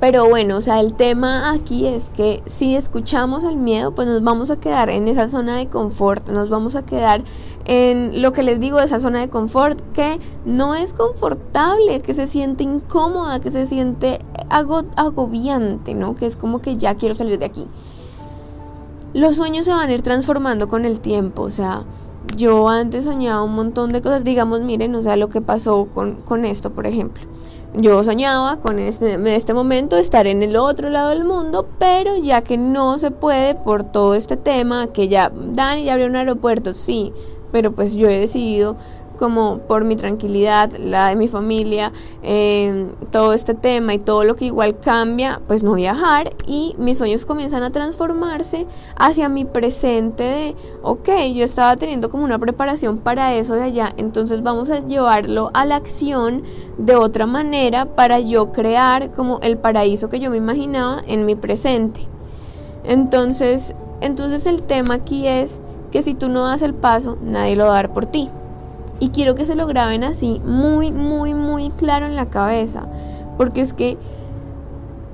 Pero 0.00 0.28
bueno, 0.28 0.58
o 0.58 0.60
sea, 0.60 0.80
el 0.80 0.94
tema 0.94 1.50
aquí 1.50 1.86
es 1.86 2.04
que 2.16 2.42
si 2.46 2.76
escuchamos 2.76 3.42
el 3.42 3.56
miedo, 3.56 3.94
pues 3.94 4.06
nos 4.06 4.22
vamos 4.22 4.50
a 4.50 4.56
quedar 4.56 4.90
en 4.90 5.08
esa 5.08 5.28
zona 5.28 5.56
de 5.56 5.68
confort, 5.68 6.28
nos 6.28 6.50
vamos 6.50 6.76
a 6.76 6.82
quedar 6.82 7.22
en 7.64 8.20
lo 8.20 8.32
que 8.32 8.42
les 8.42 8.60
digo, 8.60 8.80
esa 8.80 9.00
zona 9.00 9.20
de 9.20 9.30
confort 9.30 9.80
que 9.94 10.20
no 10.44 10.74
es 10.74 10.92
confortable, 10.92 12.00
que 12.00 12.12
se 12.12 12.26
siente 12.26 12.64
incómoda, 12.64 13.40
que 13.40 13.50
se 13.50 13.66
siente 13.66 14.18
agobiante, 14.50 15.94
¿no? 15.94 16.14
Que 16.14 16.26
es 16.26 16.36
como 16.36 16.60
que 16.60 16.76
ya 16.76 16.96
quiero 16.96 17.14
salir 17.14 17.38
de 17.38 17.46
aquí. 17.46 17.66
Los 19.14 19.36
sueños 19.36 19.64
se 19.64 19.70
van 19.70 19.88
a 19.88 19.92
ir 19.94 20.02
transformando 20.02 20.68
con 20.68 20.84
el 20.84 21.00
tiempo, 21.00 21.42
o 21.42 21.50
sea, 21.50 21.84
yo 22.36 22.68
antes 22.68 23.04
soñaba 23.04 23.42
un 23.42 23.54
montón 23.54 23.92
de 23.92 24.02
cosas, 24.02 24.24
digamos, 24.24 24.60
miren, 24.60 24.94
o 24.94 25.02
sea, 25.02 25.16
lo 25.16 25.28
que 25.28 25.40
pasó 25.40 25.86
con, 25.86 26.16
con 26.16 26.44
esto, 26.44 26.70
por 26.70 26.86
ejemplo. 26.86 27.22
Yo 27.76 28.04
soñaba 28.04 28.58
con 28.58 28.78
este, 28.78 29.14
en 29.14 29.26
este 29.26 29.52
momento 29.52 29.96
estar 29.96 30.28
en 30.28 30.42
el 30.44 30.56
otro 30.56 30.90
lado 30.90 31.10
del 31.10 31.24
mundo, 31.24 31.66
pero 31.78 32.16
ya 32.16 32.42
que 32.42 32.56
no 32.56 32.98
se 32.98 33.10
puede 33.10 33.56
por 33.56 33.82
todo 33.82 34.14
este 34.14 34.36
tema, 34.36 34.86
que 34.86 35.08
ya 35.08 35.32
Dani 35.34 35.84
ya 35.84 35.94
abrió 35.94 36.06
un 36.06 36.14
aeropuerto, 36.14 36.72
sí, 36.72 37.12
pero 37.50 37.72
pues 37.72 37.94
yo 37.94 38.08
he 38.08 38.18
decidido 38.18 38.76
como 39.18 39.58
por 39.58 39.84
mi 39.84 39.96
tranquilidad, 39.96 40.72
la 40.78 41.08
de 41.08 41.16
mi 41.16 41.28
familia, 41.28 41.92
em, 42.22 42.88
todo 43.10 43.32
este 43.32 43.54
tema 43.54 43.94
y 43.94 43.98
todo 43.98 44.24
lo 44.24 44.36
que 44.36 44.46
igual 44.46 44.78
cambia, 44.78 45.40
pues 45.46 45.62
no 45.62 45.74
viajar 45.74 46.30
y 46.46 46.74
mis 46.78 46.98
sueños 46.98 47.24
comienzan 47.24 47.62
a 47.62 47.70
transformarse 47.70 48.66
hacia 48.96 49.28
mi 49.28 49.44
presente 49.44 50.22
de, 50.22 50.56
ok, 50.82 51.08
yo 51.34 51.44
estaba 51.44 51.76
teniendo 51.76 52.10
como 52.10 52.24
una 52.24 52.38
preparación 52.38 52.98
para 52.98 53.34
eso 53.34 53.54
de 53.54 53.62
allá, 53.62 53.92
entonces 53.96 54.42
vamos 54.42 54.70
a 54.70 54.80
llevarlo 54.80 55.50
a 55.54 55.64
la 55.64 55.76
acción 55.76 56.42
de 56.78 56.96
otra 56.96 57.26
manera 57.26 57.86
para 57.86 58.20
yo 58.20 58.52
crear 58.52 59.10
como 59.12 59.38
el 59.40 59.58
paraíso 59.58 60.08
que 60.08 60.20
yo 60.20 60.30
me 60.30 60.36
imaginaba 60.36 61.02
en 61.06 61.24
mi 61.26 61.34
presente. 61.34 62.06
Entonces, 62.84 63.74
entonces 64.00 64.46
el 64.46 64.62
tema 64.62 64.94
aquí 64.94 65.26
es 65.26 65.60
que 65.90 66.02
si 66.02 66.14
tú 66.14 66.28
no 66.28 66.46
das 66.46 66.62
el 66.62 66.74
paso, 66.74 67.16
nadie 67.22 67.56
lo 67.56 67.66
va 67.66 67.70
a 67.70 67.74
dar 67.74 67.92
por 67.92 68.06
ti. 68.06 68.28
Y 69.00 69.08
quiero 69.08 69.34
que 69.34 69.44
se 69.44 69.54
lo 69.54 69.66
graben 69.66 70.04
así, 70.04 70.40
muy, 70.44 70.92
muy, 70.92 71.34
muy 71.34 71.70
claro 71.70 72.06
en 72.06 72.16
la 72.16 72.26
cabeza. 72.26 72.86
Porque 73.36 73.60
es 73.60 73.72
que 73.72 73.98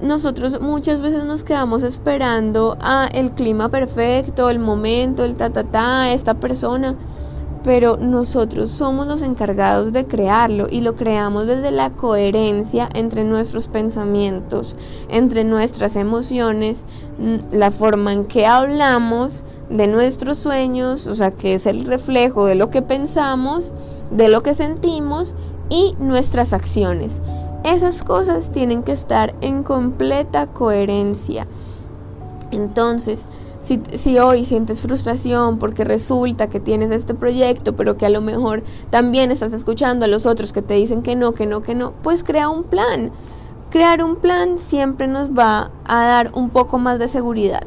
nosotros 0.03 0.61
muchas 0.61 1.01
veces 1.01 1.25
nos 1.25 1.45
quedamos 1.45 1.83
esperando 1.83 2.77
a 2.81 3.09
el 3.12 3.33
clima 3.33 3.69
perfecto, 3.69 4.51
el 4.51 4.59
momento, 4.59 5.25
el 5.25 5.37
ta 5.37 5.51
ta 5.51 5.64
ta, 5.64 6.12
esta 6.12 6.35
persona 6.35 6.97
pero 7.62 7.99
nosotros 7.99 8.71
somos 8.71 9.07
los 9.07 9.23
encargados 9.23 9.93
de 9.93 10.07
crearlo 10.07 10.66
y 10.71 10.81
lo 10.81 10.95
creamos 10.95 11.47
desde 11.47 11.71
la 11.71 11.90
coherencia 11.90 12.88
entre 12.95 13.25
nuestros 13.25 13.69
pensamientos, 13.69 14.77
entre 15.09 15.45
nuestras 15.45 15.97
emociones, 15.97 16.85
la 17.53 17.71
forma 17.71 18.12
en 18.12 18.25
que 18.25 18.47
hablamos 18.47 19.45
de 19.71 19.87
nuestros 19.87 20.39
sueños, 20.39 21.07
o 21.07 21.15
sea, 21.15 21.31
que 21.31 21.55
es 21.55 21.67
el 21.67 21.87
reflejo 21.87 22.45
de 22.45 22.57
lo 22.57 22.71
que 22.71 22.83
pensamos, 22.83 23.73
de 24.11 24.29
lo 24.29 24.43
que 24.43 24.55
sentimos 24.55 25.37
y 25.71 25.95
nuestras 25.99 26.53
acciones. 26.53 27.21
Esas 27.65 28.03
cosas 28.03 28.51
tienen 28.51 28.83
que 28.83 28.93
estar 28.93 29.35
en 29.41 29.63
completa 29.63 30.47
coherencia. 30.47 31.47
Entonces, 32.51 33.29
si, 33.63 34.19
hoy 34.19 34.45
sientes 34.45 34.81
frustración 34.81 35.59
porque 35.59 35.85
resulta 35.85 36.49
que 36.49 36.61
tienes 36.61 36.91
este 36.91 37.15
proyecto, 37.15 37.77
pero 37.77 37.97
que 37.97 38.07
a 38.07 38.11
lo 38.11 38.23
mejor 38.23 38.63
también 38.91 39.31
estás 39.31 39.53
escuchando 39.53 40.07
a 40.07 40.09
los 40.09 40.27
otros 40.27 40.53
que 40.53 40.63
te 40.63 40.75
dicen 40.75 41.03
que 41.03 41.15
no, 41.15 41.33
que 41.33 41.47
no, 41.47 41.61
que 41.61 41.75
no, 41.75 41.93
pues 42.03 42.25
crea 42.25 42.49
un 42.49 42.65
plan. 42.65 43.13
Crear 43.71 44.03
un 44.03 44.17
plan 44.17 44.59
siempre 44.59 45.07
nos 45.07 45.31
va 45.31 45.71
a 45.87 46.05
dar 46.05 46.33
un 46.35 46.51
poco 46.51 46.79
más 46.79 46.99
de 46.99 47.07
seguridad. 47.07 47.61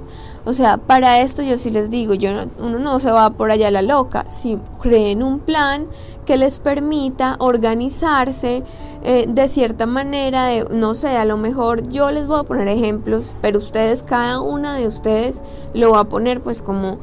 O 0.45 0.51
sea, 0.51 0.77
para 0.77 1.21
esto 1.21 1.41
yo 1.41 1.57
sí 1.57 1.69
les 1.71 1.89
digo, 1.89 2.13
yo 2.13 2.31
uno 2.59 2.79
no 2.79 2.99
se 2.99 3.11
va 3.11 3.29
por 3.29 3.51
allá 3.51 3.69
a 3.69 3.71
la 3.71 3.81
loca. 3.81 4.25
Si 4.29 4.57
creen 4.81 5.23
un 5.23 5.39
plan 5.39 5.85
que 6.25 6.37
les 6.37 6.59
permita 6.59 7.37
organizarse 7.39 8.63
eh, 9.03 9.25
de 9.27 9.47
cierta 9.47 9.85
manera, 9.85 10.45
de, 10.45 10.65
no 10.71 10.95
sé, 10.95 11.15
a 11.17 11.25
lo 11.25 11.37
mejor 11.37 11.87
yo 11.87 12.11
les 12.11 12.27
voy 12.27 12.39
a 12.39 12.43
poner 12.43 12.67
ejemplos, 12.67 13.35
pero 13.41 13.57
ustedes, 13.57 14.03
cada 14.03 14.41
una 14.41 14.75
de 14.75 14.87
ustedes 14.87 15.41
lo 15.73 15.91
va 15.91 16.01
a 16.01 16.05
poner 16.05 16.41
pues 16.41 16.61
como 16.61 16.99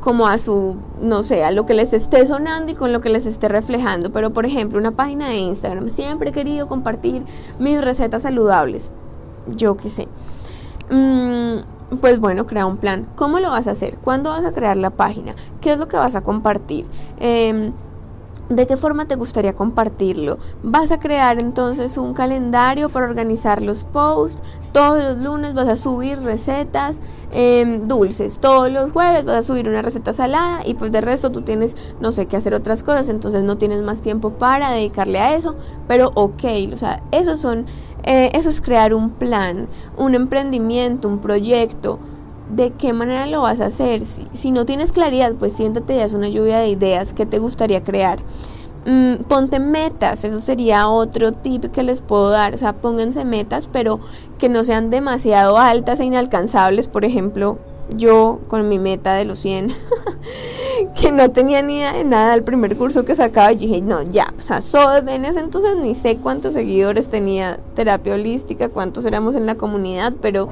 como 0.00 0.28
a 0.28 0.36
su, 0.36 0.76
no 1.00 1.22
sé, 1.22 1.44
a 1.44 1.50
lo 1.50 1.64
que 1.64 1.72
les 1.72 1.94
esté 1.94 2.26
sonando 2.26 2.70
y 2.70 2.74
con 2.74 2.92
lo 2.92 3.00
que 3.00 3.08
les 3.08 3.24
esté 3.24 3.48
reflejando. 3.48 4.12
Pero 4.12 4.32
por 4.32 4.44
ejemplo, 4.44 4.78
una 4.78 4.90
página 4.90 5.28
de 5.28 5.36
Instagram, 5.36 5.88
siempre 5.88 6.28
he 6.28 6.32
querido 6.32 6.68
compartir 6.68 7.22
mis 7.58 7.80
recetas 7.82 8.22
saludables. 8.22 8.92
Yo 9.46 9.78
qué 9.78 9.88
sé. 9.88 10.06
Mm, 10.90 11.60
pues 12.00 12.20
bueno, 12.20 12.46
crea 12.46 12.66
un 12.66 12.76
plan. 12.76 13.06
¿Cómo 13.16 13.40
lo 13.40 13.50
vas 13.50 13.66
a 13.66 13.72
hacer? 13.72 13.96
¿Cuándo 13.98 14.30
vas 14.30 14.44
a 14.44 14.52
crear 14.52 14.76
la 14.76 14.90
página? 14.90 15.34
¿Qué 15.60 15.72
es 15.72 15.78
lo 15.78 15.88
que 15.88 15.96
vas 15.96 16.14
a 16.14 16.22
compartir? 16.22 16.86
Eh, 17.18 17.72
¿De 18.50 18.66
qué 18.66 18.76
forma 18.76 19.06
te 19.08 19.14
gustaría 19.14 19.54
compartirlo? 19.54 20.36
Vas 20.62 20.92
a 20.92 20.98
crear 20.98 21.40
entonces 21.40 21.96
un 21.96 22.12
calendario 22.12 22.90
para 22.90 23.06
organizar 23.06 23.62
los 23.62 23.84
posts. 23.84 24.42
Todos 24.72 25.02
los 25.02 25.24
lunes 25.24 25.54
vas 25.54 25.66
a 25.66 25.76
subir 25.76 26.20
recetas 26.20 26.98
em, 27.32 27.88
dulces. 27.88 28.38
Todos 28.38 28.70
los 28.70 28.92
jueves 28.92 29.24
vas 29.24 29.36
a 29.36 29.42
subir 29.42 29.66
una 29.66 29.80
receta 29.80 30.12
salada 30.12 30.60
y 30.66 30.74
pues 30.74 30.92
de 30.92 31.00
resto 31.00 31.32
tú 31.32 31.40
tienes, 31.40 31.74
no 32.00 32.12
sé, 32.12 32.26
qué 32.26 32.36
hacer 32.36 32.52
otras 32.52 32.82
cosas. 32.82 33.08
Entonces 33.08 33.44
no 33.44 33.56
tienes 33.56 33.80
más 33.80 34.02
tiempo 34.02 34.32
para 34.32 34.72
dedicarle 34.72 35.20
a 35.20 35.34
eso. 35.34 35.56
Pero 35.88 36.12
ok, 36.14 36.44
o 36.70 36.76
sea, 36.76 37.02
esos 37.12 37.40
son, 37.40 37.64
eh, 38.06 38.30
eso 38.34 38.50
es 38.50 38.60
crear 38.60 38.94
un 38.94 39.10
plan, 39.10 39.68
un 39.96 40.14
emprendimiento, 40.14 41.08
un 41.08 41.18
proyecto 41.18 41.98
de 42.50 42.72
qué 42.72 42.92
manera 42.92 43.26
lo 43.26 43.42
vas 43.42 43.60
a 43.60 43.66
hacer. 43.66 44.02
Si, 44.04 44.50
no 44.50 44.66
tienes 44.66 44.92
claridad, 44.92 45.34
pues 45.34 45.54
siéntate 45.54 45.96
y 45.96 46.00
haz 46.00 46.14
una 46.14 46.28
lluvia 46.28 46.58
de 46.58 46.68
ideas 46.68 47.14
que 47.14 47.26
te 47.26 47.38
gustaría 47.38 47.82
crear. 47.82 48.18
Mm, 48.86 49.24
ponte 49.28 49.60
metas, 49.60 50.24
eso 50.24 50.40
sería 50.40 50.88
otro 50.88 51.32
tip 51.32 51.70
que 51.72 51.82
les 51.82 52.02
puedo 52.02 52.28
dar. 52.28 52.54
O 52.54 52.58
sea, 52.58 52.74
pónganse 52.74 53.24
metas, 53.24 53.68
pero 53.72 54.00
que 54.38 54.48
no 54.48 54.62
sean 54.64 54.90
demasiado 54.90 55.58
altas 55.58 56.00
e 56.00 56.04
inalcanzables. 56.04 56.88
Por 56.88 57.04
ejemplo, 57.04 57.58
yo 57.90 58.40
con 58.48 58.68
mi 58.68 58.78
meta 58.78 59.14
de 59.14 59.24
los 59.24 59.38
100, 59.40 59.68
que 61.00 61.12
no 61.12 61.30
tenía 61.30 61.62
ni 61.62 61.78
idea 61.78 61.92
de 61.92 62.04
nada 62.04 62.32
del 62.32 62.42
primer 62.42 62.76
curso 62.76 63.04
que 63.04 63.14
sacaba, 63.14 63.52
y 63.52 63.56
dije, 63.56 63.80
no, 63.80 64.02
ya, 64.02 64.32
o 64.38 64.42
sea, 64.42 64.60
en 65.06 65.24
ese 65.24 65.40
entonces 65.40 65.76
ni 65.76 65.94
sé 65.94 66.16
cuántos 66.16 66.54
seguidores 66.54 67.08
tenía 67.08 67.58
terapia 67.74 68.14
holística, 68.14 68.68
cuántos 68.68 69.04
éramos 69.04 69.34
en 69.34 69.46
la 69.46 69.54
comunidad, 69.54 70.14
pero 70.20 70.48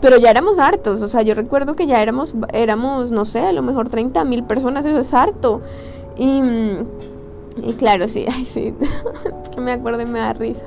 pero 0.00 0.16
ya 0.16 0.30
éramos 0.30 0.58
hartos, 0.58 1.02
o 1.02 1.08
sea, 1.08 1.22
yo 1.22 1.34
recuerdo 1.34 1.74
que 1.74 1.86
ya 1.86 2.00
éramos, 2.02 2.34
éramos, 2.52 3.10
no 3.10 3.24
sé, 3.24 3.40
a 3.40 3.52
lo 3.52 3.62
mejor 3.62 3.88
30 3.88 4.24
mil 4.24 4.44
personas, 4.44 4.84
eso 4.86 5.00
es 5.00 5.12
harto. 5.12 5.60
Y, 6.16 6.42
y 7.62 7.72
claro, 7.74 8.08
sí, 8.08 8.24
ay, 8.32 8.44
sí, 8.44 8.74
es 9.42 9.48
que 9.48 9.60
me 9.60 9.72
acuerdo 9.72 10.02
y 10.02 10.06
me 10.06 10.20
da 10.20 10.32
risa. 10.32 10.64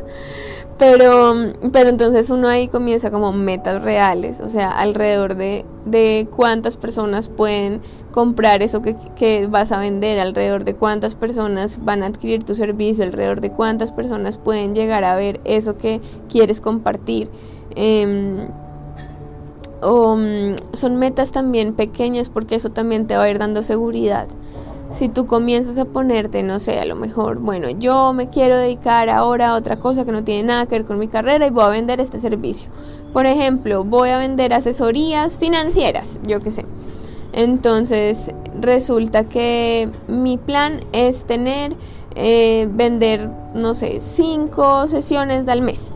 Pero, 0.81 1.35
pero 1.71 1.89
entonces 1.89 2.31
uno 2.31 2.47
ahí 2.47 2.67
comienza 2.67 3.11
como 3.11 3.31
metas 3.31 3.83
reales, 3.83 4.39
o 4.39 4.49
sea, 4.49 4.71
alrededor 4.71 5.35
de, 5.35 5.63
de 5.85 6.27
cuántas 6.35 6.75
personas 6.75 7.29
pueden 7.29 7.81
comprar 8.09 8.63
eso 8.63 8.81
que, 8.81 8.95
que, 9.15 9.45
vas 9.45 9.71
a 9.71 9.77
vender, 9.77 10.17
alrededor 10.17 10.63
de 10.63 10.73
cuántas 10.73 11.13
personas 11.13 11.85
van 11.85 12.01
a 12.01 12.07
adquirir 12.07 12.43
tu 12.43 12.55
servicio, 12.55 13.03
alrededor 13.03 13.41
de 13.41 13.51
cuántas 13.51 13.91
personas 13.91 14.39
pueden 14.39 14.73
llegar 14.73 15.03
a 15.03 15.15
ver 15.15 15.39
eso 15.45 15.77
que 15.77 16.01
quieres 16.27 16.61
compartir. 16.61 17.29
Em, 17.75 18.47
o, 19.83 20.15
mm, 20.15 20.55
son 20.73 20.95
metas 20.95 21.31
también 21.31 21.75
pequeñas 21.75 22.31
porque 22.31 22.55
eso 22.55 22.71
también 22.71 23.05
te 23.05 23.15
va 23.15 23.21
a 23.21 23.29
ir 23.29 23.37
dando 23.37 23.61
seguridad 23.61 24.27
si 24.91 25.09
tú 25.09 25.25
comienzas 25.25 25.77
a 25.77 25.85
ponerte, 25.85 26.43
no 26.43 26.59
sé, 26.59 26.79
a 26.79 26.85
lo 26.85 26.95
mejor, 26.95 27.39
bueno, 27.39 27.69
yo 27.69 28.13
me 28.13 28.29
quiero 28.29 28.57
dedicar 28.57 29.09
ahora 29.09 29.49
a 29.49 29.55
otra 29.55 29.79
cosa 29.79 30.05
que 30.05 30.11
no 30.11 30.23
tiene 30.23 30.43
nada 30.43 30.65
que 30.65 30.75
ver 30.75 30.85
con 30.85 30.99
mi 30.99 31.07
carrera 31.07 31.47
y 31.47 31.49
voy 31.49 31.63
a 31.63 31.69
vender 31.69 32.01
este 32.01 32.19
servicio. 32.19 32.69
Por 33.13 33.25
ejemplo, 33.25 33.83
voy 33.83 34.09
a 34.09 34.17
vender 34.17 34.53
asesorías 34.53 35.37
financieras, 35.37 36.19
yo 36.25 36.41
qué 36.41 36.51
sé. 36.51 36.65
Entonces, 37.33 38.31
resulta 38.59 39.23
que 39.23 39.89
mi 40.07 40.37
plan 40.37 40.81
es 40.91 41.23
tener, 41.25 41.73
eh, 42.15 42.67
vender, 42.71 43.29
no 43.53 43.73
sé, 43.73 44.01
cinco 44.01 44.87
sesiones 44.87 45.47
al 45.47 45.61
mes. 45.61 45.93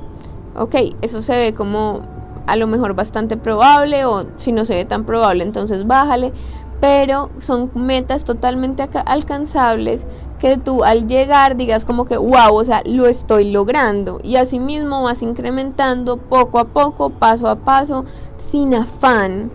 Ok, 0.58 0.76
eso 1.02 1.22
se 1.22 1.38
ve 1.38 1.54
como 1.54 2.02
a 2.48 2.56
lo 2.56 2.68
mejor 2.68 2.94
bastante 2.94 3.38
probable 3.38 4.06
o 4.06 4.26
si 4.38 4.52
no 4.52 4.66
se 4.66 4.76
ve 4.76 4.86
tan 4.86 5.04
probable, 5.04 5.44
entonces 5.44 5.86
bájale 5.88 6.32
pero 6.80 7.30
son 7.40 7.72
metas 7.74 8.24
totalmente 8.24 8.88
alcanzables 9.06 10.08
que 10.40 10.58
tú 10.58 10.84
al 10.84 11.08
llegar 11.08 11.56
digas 11.56 11.86
como 11.86 12.06
que 12.06 12.18
wow, 12.18 12.54
o 12.54 12.64
sea, 12.64 12.82
lo 12.86 13.08
estoy 13.08 13.52
logrando 13.52 14.20
y 14.24 14.36
así 14.36 14.60
mismo 14.60 15.04
vas 15.04 15.22
incrementando 15.22 16.18
poco 16.18 16.60
a 16.60 16.66
poco, 16.66 17.10
paso 17.10 17.48
a 17.48 17.56
paso, 17.56 18.06
sin 18.38 18.76
afán. 18.76 19.52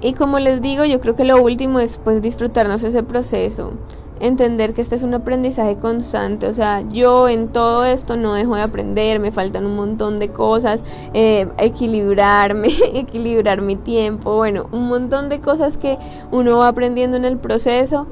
Y 0.00 0.12
como 0.12 0.38
les 0.38 0.60
digo, 0.60 0.84
yo 0.84 1.00
creo 1.00 1.16
que 1.16 1.24
lo 1.24 1.42
último 1.42 1.80
es 1.80 1.98
pues 2.02 2.22
disfrutarnos 2.22 2.82
ese 2.82 3.02
proceso 3.02 3.72
entender 4.20 4.72
que 4.72 4.82
este 4.82 4.94
es 4.94 5.02
un 5.02 5.14
aprendizaje 5.14 5.76
constante, 5.76 6.46
o 6.46 6.54
sea, 6.54 6.82
yo 6.88 7.28
en 7.28 7.48
todo 7.48 7.84
esto 7.84 8.16
no 8.16 8.34
dejo 8.34 8.56
de 8.56 8.62
aprender, 8.62 9.20
me 9.20 9.32
faltan 9.32 9.66
un 9.66 9.76
montón 9.76 10.18
de 10.18 10.30
cosas, 10.30 10.82
eh, 11.14 11.46
equilibrarme, 11.58 12.68
equilibrar 12.94 13.60
mi 13.62 13.76
tiempo, 13.76 14.36
bueno, 14.36 14.68
un 14.72 14.88
montón 14.88 15.28
de 15.28 15.40
cosas 15.40 15.76
que 15.78 15.98
uno 16.30 16.58
va 16.58 16.68
aprendiendo 16.68 17.16
en 17.16 17.24
el 17.24 17.36
proceso 17.38 18.06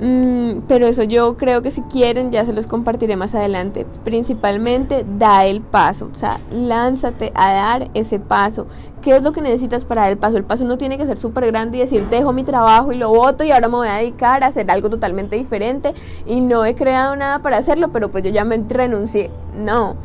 Mm, 0.00 0.60
pero 0.68 0.86
eso 0.86 1.02
yo 1.02 1.36
creo 1.36 1.60
que 1.60 1.72
si 1.72 1.82
quieren 1.82 2.30
ya 2.30 2.44
se 2.44 2.52
los 2.52 2.66
compartiré 2.66 3.16
más 3.16 3.34
adelante. 3.34 3.84
Principalmente 4.04 5.04
da 5.18 5.44
el 5.44 5.60
paso, 5.60 6.08
o 6.12 6.14
sea, 6.14 6.40
lánzate 6.52 7.32
a 7.34 7.52
dar 7.52 7.90
ese 7.94 8.20
paso. 8.20 8.66
¿Qué 9.02 9.16
es 9.16 9.22
lo 9.22 9.32
que 9.32 9.40
necesitas 9.40 9.84
para 9.84 10.02
dar 10.02 10.10
el 10.12 10.18
paso? 10.18 10.36
El 10.36 10.44
paso 10.44 10.64
no 10.64 10.78
tiene 10.78 10.98
que 10.98 11.06
ser 11.06 11.18
súper 11.18 11.46
grande 11.46 11.78
y 11.78 11.80
decir 11.80 12.08
dejo 12.08 12.32
mi 12.32 12.44
trabajo 12.44 12.92
y 12.92 12.96
lo 12.96 13.10
voto 13.10 13.42
y 13.42 13.50
ahora 13.50 13.68
me 13.68 13.76
voy 13.76 13.88
a 13.88 13.94
dedicar 13.94 14.44
a 14.44 14.48
hacer 14.48 14.70
algo 14.70 14.88
totalmente 14.88 15.36
diferente 15.36 15.94
y 16.26 16.40
no 16.40 16.64
he 16.64 16.74
creado 16.74 17.16
nada 17.16 17.40
para 17.40 17.56
hacerlo, 17.56 17.90
pero 17.92 18.10
pues 18.10 18.22
yo 18.22 18.30
ya 18.30 18.44
me 18.44 18.62
renuncié. 18.68 19.30
No, 19.56 19.96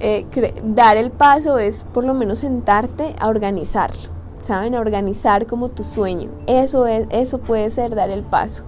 eh, 0.00 0.26
dar 0.64 0.96
el 0.98 1.10
paso 1.10 1.58
es 1.58 1.86
por 1.94 2.04
lo 2.04 2.12
menos 2.12 2.40
sentarte 2.40 3.14
a 3.18 3.28
organizarlo, 3.28 4.10
¿saben? 4.42 4.74
A 4.74 4.80
organizar 4.80 5.46
como 5.46 5.70
tu 5.70 5.84
sueño. 5.84 6.28
Eso, 6.46 6.86
es, 6.86 7.06
eso 7.10 7.38
puede 7.38 7.70
ser 7.70 7.94
dar 7.94 8.10
el 8.10 8.22
paso. 8.22 8.64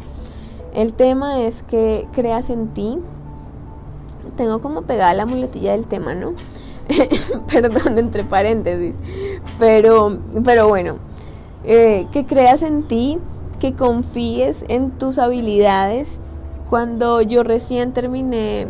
El 0.74 0.92
tema 0.92 1.40
es 1.40 1.62
que 1.62 2.08
creas 2.12 2.50
en 2.50 2.68
ti. 2.68 2.98
Tengo 4.36 4.60
como 4.60 4.82
pegada 4.82 5.14
la 5.14 5.24
muletilla 5.24 5.72
del 5.72 5.86
tema, 5.86 6.14
¿no? 6.14 6.34
Perdón, 7.52 7.98
entre 7.98 8.24
paréntesis. 8.24 8.96
Pero, 9.58 10.18
pero 10.44 10.68
bueno, 10.68 10.96
eh, 11.64 12.06
que 12.12 12.26
creas 12.26 12.62
en 12.62 12.88
ti, 12.88 13.18
que 13.60 13.74
confíes 13.74 14.64
en 14.68 14.90
tus 14.90 15.18
habilidades. 15.18 16.20
Cuando 16.68 17.20
yo 17.20 17.44
recién 17.44 17.92
terminé 17.92 18.66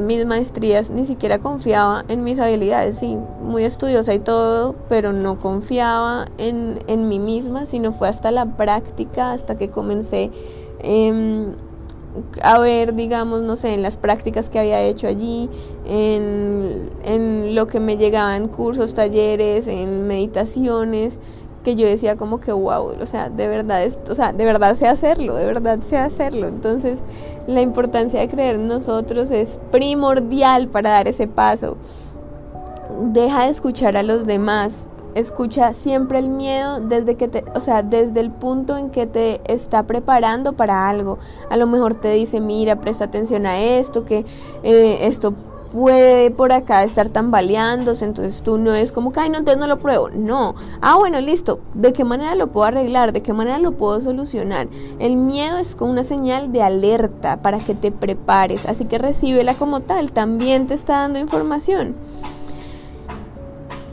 mis 0.00 0.26
maestrías, 0.26 0.90
ni 0.90 1.06
siquiera 1.06 1.38
confiaba 1.38 2.04
en 2.08 2.24
mis 2.24 2.40
habilidades, 2.40 2.98
sí, 2.98 3.16
muy 3.42 3.62
estudiosa 3.62 4.12
y 4.12 4.18
todo, 4.18 4.74
pero 4.88 5.12
no 5.12 5.38
confiaba 5.38 6.26
en, 6.38 6.80
en 6.88 7.06
mí 7.06 7.20
misma, 7.20 7.66
sino 7.66 7.92
fue 7.92 8.08
hasta 8.08 8.32
la 8.32 8.56
práctica, 8.56 9.32
hasta 9.32 9.54
que 9.56 9.70
comencé 9.70 10.32
Em, 10.84 11.54
a 12.42 12.58
ver, 12.58 12.94
digamos, 12.94 13.42
no 13.42 13.56
sé, 13.56 13.74
en 13.74 13.82
las 13.82 13.96
prácticas 13.96 14.48
que 14.48 14.58
había 14.58 14.80
hecho 14.82 15.08
allí, 15.08 15.48
en, 15.86 16.90
en 17.04 17.54
lo 17.54 17.66
que 17.66 17.80
me 17.80 17.96
llegaban 17.96 18.48
cursos, 18.48 18.94
talleres, 18.94 19.66
en 19.66 20.06
meditaciones, 20.06 21.18
que 21.64 21.74
yo 21.74 21.86
decía 21.86 22.16
como 22.16 22.38
que 22.40 22.52
wow, 22.52 22.94
o 23.00 23.06
sea, 23.06 23.30
de 23.30 23.48
verdad, 23.48 23.82
es, 23.82 23.98
o 24.08 24.14
sea, 24.14 24.32
de 24.32 24.44
verdad 24.44 24.76
sé 24.76 24.86
hacerlo, 24.86 25.34
de 25.34 25.46
verdad 25.46 25.80
sé 25.80 25.96
hacerlo. 25.96 26.46
Entonces, 26.46 27.00
la 27.46 27.62
importancia 27.62 28.20
de 28.20 28.28
creer 28.28 28.56
en 28.56 28.68
nosotros 28.68 29.30
es 29.30 29.58
primordial 29.72 30.68
para 30.68 30.90
dar 30.90 31.08
ese 31.08 31.26
paso. 31.26 31.78
Deja 33.12 33.44
de 33.44 33.50
escuchar 33.50 33.96
a 33.96 34.02
los 34.02 34.26
demás, 34.26 34.86
escucha 35.14 35.74
siempre 35.74 36.18
el 36.18 36.28
miedo 36.28 36.80
desde 36.80 37.16
que 37.16 37.28
te, 37.28 37.44
o 37.54 37.60
sea, 37.60 37.82
desde 37.82 38.20
el 38.20 38.30
punto 38.30 38.76
en 38.76 38.90
que 38.90 39.06
te 39.06 39.40
está 39.52 39.84
preparando 39.84 40.54
para 40.54 40.88
algo. 40.88 41.18
A 41.50 41.56
lo 41.56 41.66
mejor 41.66 41.94
te 41.94 42.12
dice, 42.12 42.40
mira, 42.40 42.80
presta 42.80 43.04
atención 43.04 43.46
a 43.46 43.58
esto, 43.60 44.04
que 44.04 44.24
eh, 44.62 44.98
esto 45.02 45.34
puede 45.74 46.30
por 46.30 46.52
acá 46.52 46.84
estar 46.84 47.08
tambaleándose, 47.08 48.04
entonces 48.04 48.42
tú 48.42 48.58
no 48.58 48.74
es 48.74 48.92
como 48.92 49.10
que, 49.12 49.18
ay, 49.18 49.30
no, 49.30 49.38
entonces 49.38 49.60
no 49.60 49.66
lo 49.66 49.76
pruebo. 49.76 50.08
No. 50.08 50.54
Ah, 50.80 50.96
bueno, 50.96 51.20
listo. 51.20 51.58
¿De 51.74 51.92
qué 51.92 52.04
manera 52.04 52.36
lo 52.36 52.46
puedo 52.46 52.66
arreglar? 52.66 53.12
¿De 53.12 53.22
qué 53.22 53.32
manera 53.32 53.58
lo 53.58 53.72
puedo 53.72 54.00
solucionar? 54.00 54.68
El 55.00 55.16
miedo 55.16 55.58
es 55.58 55.74
como 55.74 55.90
una 55.90 56.04
señal 56.04 56.52
de 56.52 56.62
alerta 56.62 57.42
para 57.42 57.58
que 57.58 57.74
te 57.74 57.90
prepares, 57.90 58.66
así 58.66 58.84
que 58.84 58.98
recíbela 58.98 59.54
como 59.54 59.80
tal, 59.80 60.12
también 60.12 60.68
te 60.68 60.74
está 60.74 61.00
dando 61.00 61.18
información. 61.18 61.96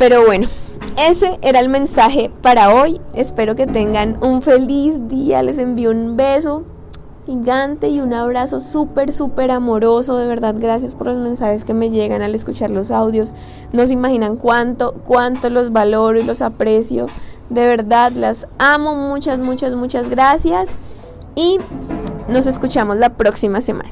Pero 0.01 0.25
bueno, 0.25 0.47
ese 1.07 1.37
era 1.43 1.59
el 1.59 1.69
mensaje 1.69 2.31
para 2.41 2.73
hoy. 2.73 2.99
Espero 3.13 3.55
que 3.55 3.67
tengan 3.67 4.17
un 4.23 4.41
feliz 4.41 4.95
día. 5.07 5.43
Les 5.43 5.59
envío 5.59 5.91
un 5.91 6.17
beso 6.17 6.63
gigante 7.27 7.87
y 7.87 8.01
un 8.01 8.11
abrazo 8.11 8.61
súper, 8.61 9.13
súper 9.13 9.51
amoroso. 9.51 10.17
De 10.17 10.25
verdad, 10.25 10.55
gracias 10.57 10.95
por 10.95 11.05
los 11.05 11.17
mensajes 11.17 11.65
que 11.65 11.75
me 11.75 11.91
llegan 11.91 12.23
al 12.23 12.33
escuchar 12.33 12.71
los 12.71 12.89
audios. 12.89 13.35
No 13.73 13.85
se 13.85 13.93
imaginan 13.93 14.37
cuánto, 14.37 14.93
cuánto 15.05 15.51
los 15.51 15.71
valoro 15.71 16.19
y 16.19 16.23
los 16.23 16.41
aprecio. 16.41 17.05
De 17.51 17.63
verdad, 17.63 18.11
las 18.11 18.47
amo. 18.57 18.95
Muchas, 18.95 19.37
muchas, 19.37 19.75
muchas 19.75 20.09
gracias. 20.09 20.71
Y 21.35 21.59
nos 22.27 22.47
escuchamos 22.47 22.97
la 22.97 23.11
próxima 23.17 23.61
semana. 23.61 23.91